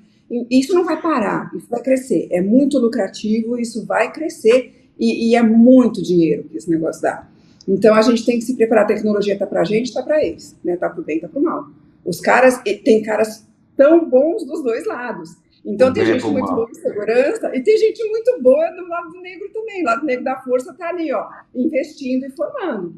Isso 0.48 0.72
não 0.72 0.84
vai 0.84 1.02
parar, 1.02 1.50
isso 1.54 1.66
vai 1.68 1.82
crescer. 1.82 2.28
É 2.30 2.40
muito 2.40 2.78
lucrativo, 2.78 3.58
isso 3.58 3.84
vai 3.84 4.12
crescer 4.12 4.90
e, 4.98 5.30
e 5.30 5.34
é 5.34 5.42
muito 5.42 6.00
dinheiro 6.02 6.44
que 6.44 6.56
esse 6.56 6.70
negócio 6.70 7.02
dá. 7.02 7.28
Então 7.68 7.94
a 7.94 8.02
gente 8.02 8.24
tem 8.24 8.38
que 8.38 8.44
se 8.44 8.56
preparar. 8.56 8.84
A 8.84 8.88
tecnologia 8.88 9.34
está 9.34 9.46
para 9.46 9.60
a 9.60 9.64
gente, 9.64 9.86
está 9.86 10.02
para 10.02 10.24
eles, 10.24 10.56
né? 10.64 10.76
Tá 10.76 10.88
para 10.88 11.00
o 11.00 11.04
bem, 11.04 11.16
está 11.16 11.28
para 11.28 11.38
o 11.38 11.42
mal. 11.42 11.66
Os 12.04 12.20
caras, 12.20 12.60
tem 12.84 13.02
caras 13.02 13.46
tão 13.76 14.08
bons 14.08 14.44
dos 14.44 14.62
dois 14.62 14.86
lados. 14.86 15.36
Então, 15.64 15.92
tem 15.92 16.06
gente 16.06 16.26
muito 16.26 16.52
boa 16.52 16.68
em 16.70 16.74
segurança 16.74 17.54
e 17.54 17.62
tem 17.62 17.76
gente 17.76 18.02
muito 18.08 18.40
boa 18.40 18.70
do 18.70 18.88
lado 18.88 19.20
negro 19.20 19.48
também. 19.52 19.82
O 19.82 19.86
lado 19.86 20.06
negro 20.06 20.24
da 20.24 20.40
força 20.40 20.72
está 20.72 20.88
ali, 20.88 21.12
ó, 21.12 21.26
investindo 21.54 22.24
e 22.24 22.30
formando. 22.30 22.94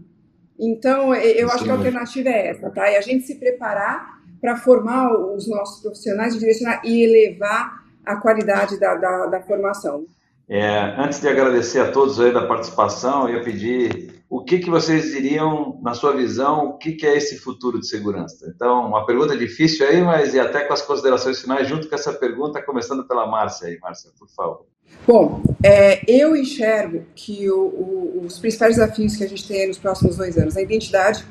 Então, 0.58 1.14
eu 1.14 1.50
acho 1.50 1.64
que 1.64 1.70
a 1.70 1.74
alternativa 1.74 2.28
é 2.28 2.48
essa, 2.48 2.70
tá? 2.70 2.88
E 2.88 2.96
a 2.96 3.00
gente 3.00 3.24
se 3.24 3.34
preparar 3.34 4.22
para 4.40 4.56
formar 4.56 5.12
os 5.12 5.48
nossos 5.48 5.82
profissionais, 5.82 6.38
direcionar 6.38 6.82
e 6.84 7.02
elevar 7.02 7.82
a 8.04 8.16
qualidade 8.16 8.78
da, 8.78 8.94
da, 8.94 9.26
da 9.26 9.40
formação. 9.42 10.04
É, 10.48 10.94
antes 10.98 11.20
de 11.20 11.28
agradecer 11.28 11.80
a 11.80 11.90
todos 11.90 12.20
aí 12.20 12.32
da 12.32 12.46
participação, 12.46 13.28
eu 13.28 13.36
ia 13.36 13.44
pedir 13.44 14.21
o 14.32 14.42
que, 14.42 14.60
que 14.60 14.70
vocês 14.70 15.10
diriam, 15.10 15.78
na 15.82 15.92
sua 15.92 16.16
visão, 16.16 16.70
o 16.70 16.78
que, 16.78 16.92
que 16.92 17.06
é 17.06 17.18
esse 17.18 17.36
futuro 17.36 17.78
de 17.78 17.86
segurança? 17.86 18.50
Então, 18.56 18.86
uma 18.88 19.04
pergunta 19.04 19.36
difícil 19.36 19.86
aí, 19.86 20.00
mas 20.00 20.32
e 20.32 20.40
até 20.40 20.64
com 20.64 20.72
as 20.72 20.80
considerações 20.80 21.38
finais, 21.38 21.68
junto 21.68 21.86
com 21.86 21.94
essa 21.94 22.14
pergunta, 22.14 22.62
começando 22.62 23.06
pela 23.06 23.26
Márcia 23.26 23.68
aí, 23.68 23.78
Márcia, 23.78 24.10
por 24.18 24.26
favor. 24.30 24.64
Bom, 25.06 25.42
é, 25.62 26.00
eu 26.10 26.34
enxergo 26.34 27.04
que 27.14 27.50
o, 27.50 27.58
o, 27.58 28.22
os 28.24 28.38
principais 28.38 28.76
desafios 28.76 29.16
que 29.16 29.24
a 29.24 29.28
gente 29.28 29.46
tem 29.46 29.68
nos 29.68 29.76
próximos 29.76 30.16
dois 30.16 30.38
anos, 30.38 30.56
a 30.56 30.62
identidade, 30.62 31.26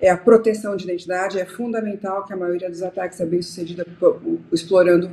é 0.00 0.08
a 0.08 0.16
proteção 0.16 0.76
de 0.76 0.84
identidade, 0.84 1.40
é 1.40 1.46
fundamental 1.46 2.24
que 2.24 2.32
a 2.32 2.36
maioria 2.36 2.70
dos 2.70 2.80
ataques 2.80 3.18
é 3.20 3.26
bem 3.26 3.42
sucedida 3.42 3.84
explorando 4.52 5.10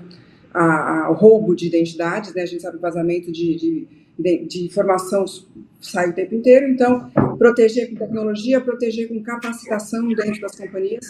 a, 0.54 1.08
roubo 1.08 1.56
de 1.56 1.68
identidades, 1.68 2.34
né? 2.34 2.44
A 2.44 2.46
gente 2.46 2.62
sabe 2.62 2.78
o 2.78 2.80
vazamento 2.80 3.32
de, 3.32 3.56
de, 3.56 3.88
de, 4.18 4.46
de 4.46 4.66
informação 4.66 5.26
sai 5.82 6.10
o 6.10 6.14
tempo 6.14 6.36
inteiro, 6.36 6.68
então 6.70 7.10
proteger 7.38 7.90
com 7.90 7.96
tecnologia, 7.96 8.62
proteger 8.62 9.08
com 9.10 9.22
capacitação 9.22 10.08
dentro 10.10 10.42
das 10.42 10.56
companhias, 10.56 11.06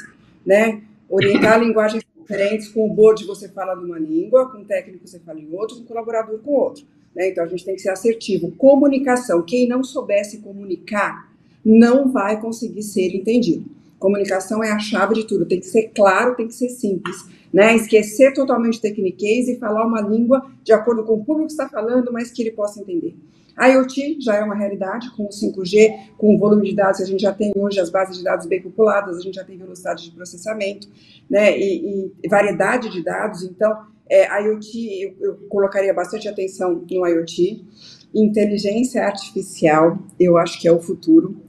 né? 0.46 0.82
Orientar 1.10 1.60
linguagens 1.60 2.04
diferentes, 2.20 2.70
com 2.70 2.90
o 2.90 2.94
board 2.94 3.26
você 3.26 3.50
fala 3.50 3.76
numa 3.76 4.00
língua, 4.00 4.50
com 4.50 4.60
o 4.60 4.66
técnico 4.66 5.08
você 5.08 5.20
fala 5.20 5.40
em 5.40 5.54
outro, 5.54 5.78
com 5.78 5.84
o 5.84 5.86
colaborador 5.86 6.40
com 6.40 6.52
outro. 6.52 6.86
Né? 7.14 7.30
Então 7.30 7.44
a 7.44 7.48
gente 7.48 7.66
tem 7.66 7.76
que 7.76 7.82
ser 7.82 7.90
assertivo. 7.90 8.52
Comunicação, 8.52 9.44
quem 9.44 9.68
não 9.68 9.84
soubesse 9.84 10.40
comunicar 10.40 11.32
não 11.64 12.12
vai 12.12 12.40
conseguir 12.42 12.82
ser 12.82 13.16
entendido. 13.16 13.66
Comunicação 14.04 14.62
é 14.62 14.70
a 14.70 14.80
chave 14.80 15.16
de 15.16 15.24
tudo, 15.24 15.46
tem 15.46 15.62
que 15.62 15.66
ser 15.66 15.84
claro, 15.96 16.36
tem 16.36 16.46
que 16.46 16.54
ser 16.54 16.68
simples. 16.68 17.26
Né? 17.54 17.74
Esquecer 17.74 18.34
totalmente 18.34 18.82
tecniquez 18.82 19.48
e 19.48 19.58
falar 19.58 19.88
uma 19.88 20.02
língua 20.02 20.46
de 20.62 20.74
acordo 20.74 21.06
com 21.06 21.14
o 21.14 21.24
público 21.24 21.48
que 21.48 21.54
está 21.54 21.70
falando, 21.70 22.12
mas 22.12 22.30
que 22.30 22.42
ele 22.42 22.52
possa 22.52 22.82
entender. 22.82 23.16
A 23.56 23.68
IoT 23.68 24.18
já 24.20 24.36
é 24.36 24.44
uma 24.44 24.56
realidade 24.56 25.10
com 25.16 25.24
o 25.24 25.30
5G, 25.30 26.16
com 26.18 26.36
o 26.36 26.38
volume 26.38 26.68
de 26.68 26.76
dados 26.76 26.98
que 26.98 27.04
a 27.04 27.06
gente 27.06 27.22
já 27.22 27.32
tem 27.32 27.54
hoje, 27.56 27.80
as 27.80 27.90
bases 27.90 28.18
de 28.18 28.26
dados 28.26 28.46
bem 28.46 28.62
populadas, 28.62 29.16
a 29.16 29.22
gente 29.22 29.36
já 29.36 29.44
tem 29.46 29.58
velocidade 29.58 30.04
de 30.04 30.12
processamento, 30.12 30.90
né, 31.30 31.58
e, 31.58 32.12
e 32.22 32.28
variedade 32.28 32.90
de 32.90 33.02
dados. 33.02 33.42
Então, 33.44 33.86
é, 34.10 34.28
a 34.28 34.40
IoT, 34.40 35.02
eu, 35.02 35.16
eu 35.22 35.36
colocaria 35.48 35.94
bastante 35.94 36.28
atenção 36.28 36.74
no 36.74 37.08
IoT. 37.08 37.64
Inteligência 38.14 39.06
artificial, 39.06 39.98
eu 40.20 40.38
acho 40.38 40.60
que 40.60 40.68
é 40.68 40.72
o 40.74 40.82
futuro. 40.82 41.42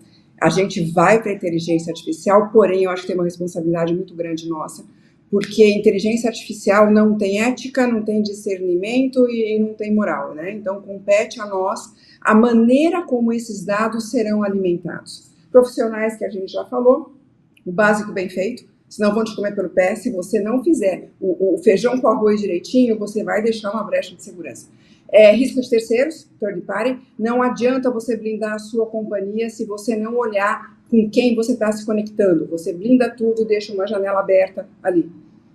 A 0.44 0.50
gente 0.50 0.92
vai 0.92 1.22
para 1.22 1.30
a 1.32 1.34
inteligência 1.34 1.90
artificial, 1.90 2.50
porém, 2.50 2.84
eu 2.84 2.90
acho 2.90 3.00
que 3.00 3.06
tem 3.06 3.16
uma 3.16 3.24
responsabilidade 3.24 3.94
muito 3.94 4.14
grande 4.14 4.46
nossa, 4.46 4.84
porque 5.30 5.66
inteligência 5.66 6.28
artificial 6.28 6.90
não 6.90 7.16
tem 7.16 7.42
ética, 7.42 7.86
não 7.86 8.04
tem 8.04 8.20
discernimento 8.20 9.26
e, 9.30 9.58
não 9.58 9.72
tem 9.72 9.94
moral, 9.94 10.34
né? 10.34 10.52
Então 10.52 10.82
compete 10.82 11.40
a 11.40 11.46
nós 11.46 11.94
a 12.20 12.34
maneira 12.34 13.00
como 13.06 13.32
esses 13.32 13.64
dados 13.64 14.10
serão 14.10 14.42
alimentados. 14.42 15.30
Profissionais 15.50 16.18
que 16.18 16.26
a 16.26 16.28
gente 16.28 16.52
já 16.52 16.66
falou, 16.66 17.16
o 17.64 17.72
básico 17.72 18.12
bem 18.12 18.28
feito, 18.28 18.66
senão 18.86 19.14
vão 19.14 19.24
te 19.24 19.34
comer 19.34 19.54
pelo 19.54 19.70
pé. 19.70 19.94
Se 19.94 20.10
você 20.10 20.40
não 20.40 20.62
fizer 20.62 21.08
o, 21.18 21.54
o 21.54 21.58
feijão 21.62 21.98
com 21.98 22.08
arroz 22.08 22.38
direitinho, 22.38 22.98
você 22.98 23.24
vai 23.24 23.42
deixar 23.42 23.70
uma 23.70 23.82
brecha 23.82 24.14
de 24.14 24.22
segurança. 24.22 24.68
É, 25.14 25.36
terceiros, 25.68 26.28
third 26.40 26.62
party, 26.62 26.98
não 27.18 27.40
adianta 27.40 27.90
você 27.90 28.16
blindar 28.16 28.54
a 28.54 28.58
sua 28.58 28.86
companhia 28.86 29.48
se 29.48 29.64
você 29.64 29.94
não 29.94 30.16
olhar 30.16 30.76
com 30.90 31.08
quem 31.08 31.34
você 31.36 31.52
está 31.52 31.70
se 31.70 31.86
conectando. 31.86 32.46
Você 32.48 32.72
blinda 32.72 33.08
tudo 33.08 33.42
e 33.42 33.44
deixa 33.44 33.72
uma 33.72 33.86
janela 33.86 34.20
aberta 34.20 34.68
ali 34.82 35.08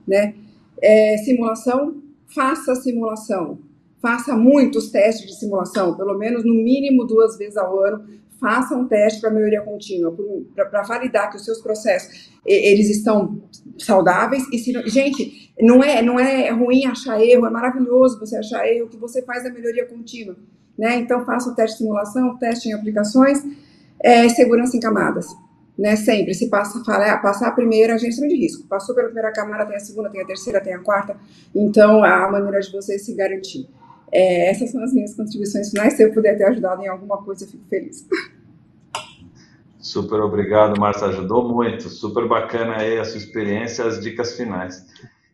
né? 0.09 0.33
É, 0.81 1.17
simulação, 1.17 2.01
faça 2.33 2.73
simulação. 2.75 3.59
Faça 4.01 4.35
muitos 4.35 4.89
testes 4.89 5.27
de 5.27 5.39
simulação, 5.39 5.95
pelo 5.95 6.17
menos 6.17 6.43
no 6.43 6.53
mínimo 6.53 7.05
duas 7.05 7.37
vezes 7.37 7.57
ao 7.57 7.83
ano. 7.83 8.05
Faça 8.39 8.75
um 8.75 8.87
teste 8.87 9.19
para 9.19 9.29
melhoria 9.31 9.61
contínua, 9.61 10.15
para 10.55 10.81
validar 10.83 11.29
que 11.29 11.37
os 11.37 11.45
seus 11.45 11.61
processos 11.61 12.29
eles 12.45 12.89
estão 12.89 13.43
saudáveis. 13.77 14.43
E 14.51 14.57
se, 14.57 14.71
gente, 14.89 15.53
não 15.59 15.83
é, 15.83 16.01
não 16.01 16.19
é 16.19 16.49
ruim 16.49 16.85
achar 16.85 17.21
erro, 17.21 17.45
é 17.45 17.49
maravilhoso 17.49 18.19
você 18.19 18.37
achar 18.37 18.67
erro, 18.67 18.87
que 18.87 18.97
você 18.97 19.21
faz 19.21 19.45
a 19.45 19.49
melhoria 19.49 19.85
contínua. 19.85 20.35
Né? 20.77 20.95
Então, 20.97 21.25
faça 21.25 21.49
o 21.49 21.55
teste 21.55 21.77
de 21.77 21.83
simulação, 21.83 22.37
teste 22.37 22.69
em 22.69 22.73
aplicações, 22.73 23.43
é, 24.01 24.29
segurança 24.29 24.77
em 24.77 24.79
camadas 24.79 25.27
né? 25.79 25.95
Sempre. 25.95 26.33
Se 26.33 26.49
passa, 26.49 26.83
fala, 26.83 27.17
passar 27.19 27.47
a 27.47 27.51
primeira, 27.51 27.95
a 27.95 27.97
gente 27.97 28.19
de 28.19 28.35
risco. 28.35 28.67
Passou 28.67 28.93
pela 28.93 29.07
primeira 29.07 29.31
camada, 29.31 29.65
tem 29.65 29.77
a 29.77 29.79
segunda, 29.79 30.09
tem 30.09 30.21
a 30.21 30.25
terceira, 30.25 30.59
tem 30.59 30.73
a 30.73 30.79
quarta. 30.79 31.15
Então, 31.55 32.03
a 32.03 32.29
maneira 32.29 32.59
de 32.59 32.69
você 32.69 32.99
se 32.99 33.15
garantir. 33.15 33.65
É, 34.11 34.49
essas 34.49 34.71
são 34.71 34.83
as 34.83 34.93
minhas 34.93 35.15
contribuições 35.15 35.69
finais. 35.69 35.93
Se 35.93 36.03
eu 36.03 36.13
puder 36.13 36.37
ter 36.37 36.45
ajudado 36.45 36.81
em 36.81 36.87
alguma 36.87 37.17
coisa, 37.17 37.45
eu 37.45 37.49
fico 37.49 37.63
feliz. 37.69 38.07
Super 39.79 40.19
obrigado, 40.21 40.79
Márcia. 40.79 41.07
Ajudou 41.07 41.47
muito. 41.47 41.89
Super 41.89 42.27
bacana 42.27 42.77
aí 42.77 42.99
a 42.99 43.03
sua 43.05 43.17
experiência, 43.17 43.85
as 43.85 43.99
dicas 43.99 44.35
finais. 44.35 44.85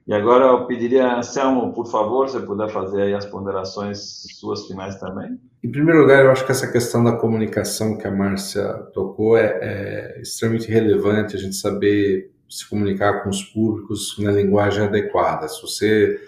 E 0.07 0.13
agora 0.13 0.45
eu 0.45 0.67
pediria, 0.67 1.17
Anselmo, 1.17 1.73
por 1.73 1.87
favor, 1.87 2.29
se 2.29 2.39
puder 2.41 2.69
fazer 2.69 3.01
aí 3.01 3.13
as 3.15 3.25
ponderações 3.25 4.23
suas 4.39 4.67
finais 4.67 4.99
também. 4.99 5.39
Em 5.63 5.71
primeiro 5.71 6.01
lugar, 6.01 6.23
eu 6.23 6.31
acho 6.31 6.45
que 6.45 6.51
essa 6.51 6.71
questão 6.71 7.03
da 7.03 7.13
comunicação 7.13 7.97
que 7.97 8.05
a 8.05 8.11
Márcia 8.11 8.71
tocou 8.93 9.35
é, 9.35 9.57
é 9.61 10.21
extremamente 10.21 10.69
relevante, 10.69 11.35
a 11.35 11.39
gente 11.39 11.55
saber 11.55 12.31
se 12.47 12.69
comunicar 12.69 13.23
com 13.23 13.29
os 13.29 13.41
públicos 13.43 14.15
na 14.19 14.31
linguagem 14.31 14.83
adequada. 14.83 15.47
Se 15.47 15.59
você 15.59 16.19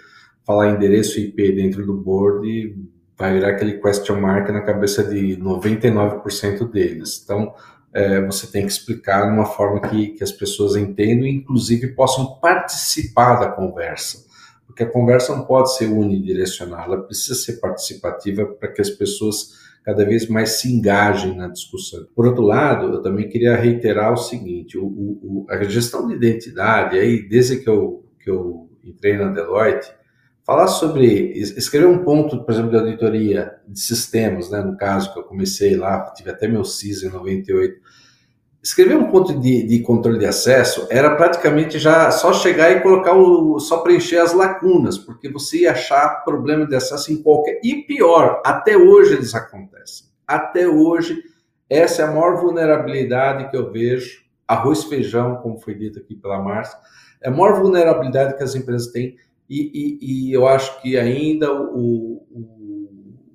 falar 0.48 0.70
endereço 0.70 1.20
IP 1.20 1.52
dentro 1.52 1.84
do 1.84 1.92
board, 1.92 2.74
vai 3.18 3.34
virar 3.34 3.50
aquele 3.50 3.74
question 3.74 4.18
mark 4.18 4.48
na 4.48 4.62
cabeça 4.62 5.04
de 5.04 5.36
99% 5.36 6.70
deles. 6.70 7.20
Então, 7.22 7.54
é, 7.92 8.24
você 8.24 8.46
tem 8.46 8.64
que 8.64 8.72
explicar 8.72 9.26
de 9.26 9.32
uma 9.34 9.44
forma 9.44 9.78
que, 9.82 10.08
que 10.08 10.24
as 10.24 10.32
pessoas 10.32 10.74
entendam 10.74 11.26
e, 11.26 11.34
inclusive, 11.34 11.88
possam 11.88 12.40
participar 12.40 13.38
da 13.40 13.50
conversa. 13.50 14.26
Porque 14.66 14.84
a 14.84 14.90
conversa 14.90 15.36
não 15.36 15.44
pode 15.44 15.76
ser 15.76 15.84
unidirecional, 15.84 16.84
ela 16.84 17.02
precisa 17.02 17.34
ser 17.34 17.60
participativa 17.60 18.46
para 18.46 18.72
que 18.72 18.80
as 18.80 18.88
pessoas 18.88 19.68
cada 19.84 20.02
vez 20.02 20.28
mais 20.28 20.52
se 20.52 20.72
engajem 20.72 21.36
na 21.36 21.48
discussão. 21.48 22.06
Por 22.16 22.26
outro 22.26 22.42
lado, 22.42 22.94
eu 22.94 23.02
também 23.02 23.28
queria 23.28 23.54
reiterar 23.54 24.14
o 24.14 24.16
seguinte: 24.16 24.78
o, 24.78 24.86
o, 24.86 25.46
a 25.50 25.62
gestão 25.64 26.06
de 26.08 26.14
identidade, 26.14 26.98
aí, 26.98 27.28
desde 27.28 27.56
que 27.56 27.68
eu, 27.68 28.06
que 28.18 28.30
eu 28.30 28.70
entrei 28.82 29.16
na 29.18 29.30
Deloitte, 29.30 29.97
falar 30.48 30.66
sobre, 30.68 31.32
escrever 31.36 31.86
um 31.86 32.02
ponto, 32.02 32.42
por 32.42 32.50
exemplo, 32.50 32.70
de 32.70 32.78
auditoria 32.78 33.56
de 33.68 33.78
sistemas, 33.78 34.48
né, 34.48 34.62
no 34.62 34.78
caso 34.78 35.12
que 35.12 35.18
eu 35.18 35.24
comecei 35.24 35.76
lá, 35.76 36.10
tive 36.14 36.30
até 36.30 36.48
meu 36.48 36.64
CIS 36.64 37.02
em 37.02 37.10
98, 37.10 37.78
escrever 38.62 38.96
um 38.96 39.10
ponto 39.10 39.38
de, 39.38 39.64
de, 39.64 39.80
controle 39.80 40.18
de 40.18 40.24
acesso 40.24 40.86
era 40.88 41.14
praticamente 41.16 41.78
já 41.78 42.10
só 42.10 42.32
chegar 42.32 42.70
e 42.70 42.80
colocar 42.80 43.12
o, 43.12 43.60
só 43.60 43.82
preencher 43.82 44.16
as 44.16 44.32
lacunas, 44.32 44.96
porque 44.96 45.28
você 45.28 45.58
ia 45.58 45.72
achar 45.72 46.24
problema 46.24 46.66
de 46.66 46.74
acesso 46.74 47.12
em 47.12 47.22
qualquer, 47.22 47.60
e 47.62 47.82
pior, 47.82 48.40
até 48.42 48.74
hoje 48.74 49.16
eles 49.16 49.34
acontecem, 49.34 50.06
até 50.26 50.66
hoje, 50.66 51.22
essa 51.68 52.00
é 52.00 52.04
a 52.06 52.10
maior 52.10 52.40
vulnerabilidade 52.40 53.50
que 53.50 53.56
eu 53.56 53.70
vejo, 53.70 54.22
arroz 54.46 54.84
feijão, 54.84 55.36
como 55.42 55.58
foi 55.58 55.74
dito 55.74 55.98
aqui 55.98 56.14
pela 56.14 56.42
Márcia, 56.42 56.78
é 57.22 57.28
a 57.28 57.30
maior 57.30 57.60
vulnerabilidade 57.60 58.34
que 58.34 58.42
as 58.42 58.54
empresas 58.54 58.90
têm 58.90 59.14
e, 59.48 59.70
e, 60.00 60.28
e 60.28 60.32
eu 60.32 60.46
acho 60.46 60.80
que 60.82 60.98
ainda 60.98 61.52
o, 61.52 62.22
o, 62.30 62.58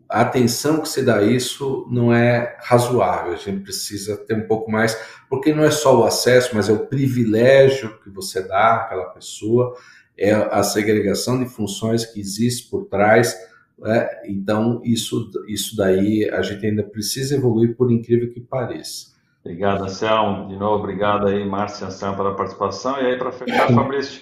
a 0.07 0.21
atenção 0.21 0.81
que 0.81 0.87
se 0.87 1.01
dá 1.01 1.17
a 1.17 1.23
isso 1.23 1.87
não 1.89 2.13
é 2.13 2.55
razoável. 2.61 3.33
A 3.33 3.37
gente 3.37 3.63
precisa 3.63 4.15
ter 4.15 4.35
um 4.35 4.47
pouco 4.47 4.71
mais, 4.71 4.95
porque 5.27 5.53
não 5.53 5.63
é 5.63 5.71
só 5.71 5.99
o 5.99 6.03
acesso, 6.03 6.51
mas 6.53 6.69
é 6.69 6.71
o 6.71 6.85
privilégio 6.85 7.99
que 8.03 8.11
você 8.11 8.47
dá 8.47 8.75
àquela 8.75 9.05
pessoa, 9.05 9.75
é 10.15 10.31
a 10.31 10.61
segregação 10.61 11.43
de 11.43 11.49
funções 11.49 12.05
que 12.05 12.19
existe 12.19 12.69
por 12.69 12.85
trás. 12.85 13.35
Né? 13.79 14.07
Então, 14.25 14.81
isso, 14.83 15.31
isso 15.47 15.75
daí 15.75 16.29
a 16.29 16.43
gente 16.43 16.63
ainda 16.63 16.83
precisa 16.83 17.35
evoluir, 17.35 17.75
por 17.75 17.91
incrível 17.91 18.31
que 18.31 18.39
pareça. 18.39 19.13
Obrigado, 19.43 19.83
Anselmo. 19.83 20.47
De 20.47 20.55
novo, 20.55 20.83
obrigado 20.83 21.27
aí, 21.27 21.43
Márcio 21.43 21.85
e 21.85 21.87
Anselmo, 21.87 22.17
pela 22.17 22.35
participação. 22.35 23.01
E 23.01 23.07
aí, 23.07 23.17
para 23.17 23.31
fechar, 23.31 23.73
Fabrício 23.73 24.21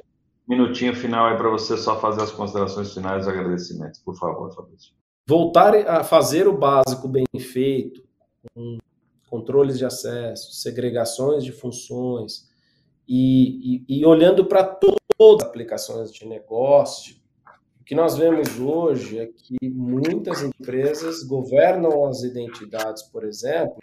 minutinho 0.52 0.94
final 0.94 1.28
aí 1.28 1.38
para 1.38 1.50
você 1.50 1.78
só 1.78 1.98
fazer 1.98 2.22
as 2.22 2.32
considerações 2.32 2.94
finais 2.94 3.26
e 3.26 3.30
agradecimentos, 3.30 4.02
por 4.02 4.18
favor, 4.18 4.54
Fabrício. 4.54 4.94
Voltar 5.26 5.74
a 5.88 6.04
fazer 6.04 6.46
o 6.46 6.58
básico 6.58 7.08
bem 7.08 7.26
feito, 7.40 8.04
com 8.54 8.78
controles 9.30 9.78
de 9.78 9.86
acesso, 9.86 10.52
segregações 10.52 11.46
de 11.46 11.54
funções, 11.54 12.50
e, 13.08 13.86
e, 13.88 14.00
e 14.00 14.06
olhando 14.06 14.46
para 14.46 14.64
todas 14.64 14.98
as 15.18 15.48
aplicações 15.48 16.12
de 16.12 16.28
negócio, 16.28 17.16
o 17.80 17.84
que 17.86 17.96
nós 17.96 18.18
vemos 18.18 18.60
hoje 18.60 19.20
é 19.20 19.28
que 19.28 19.70
muitas 19.70 20.44
empresas 20.44 21.24
governam 21.24 22.06
as 22.06 22.24
identidades, 22.24 23.04
por 23.04 23.24
exemplo, 23.24 23.78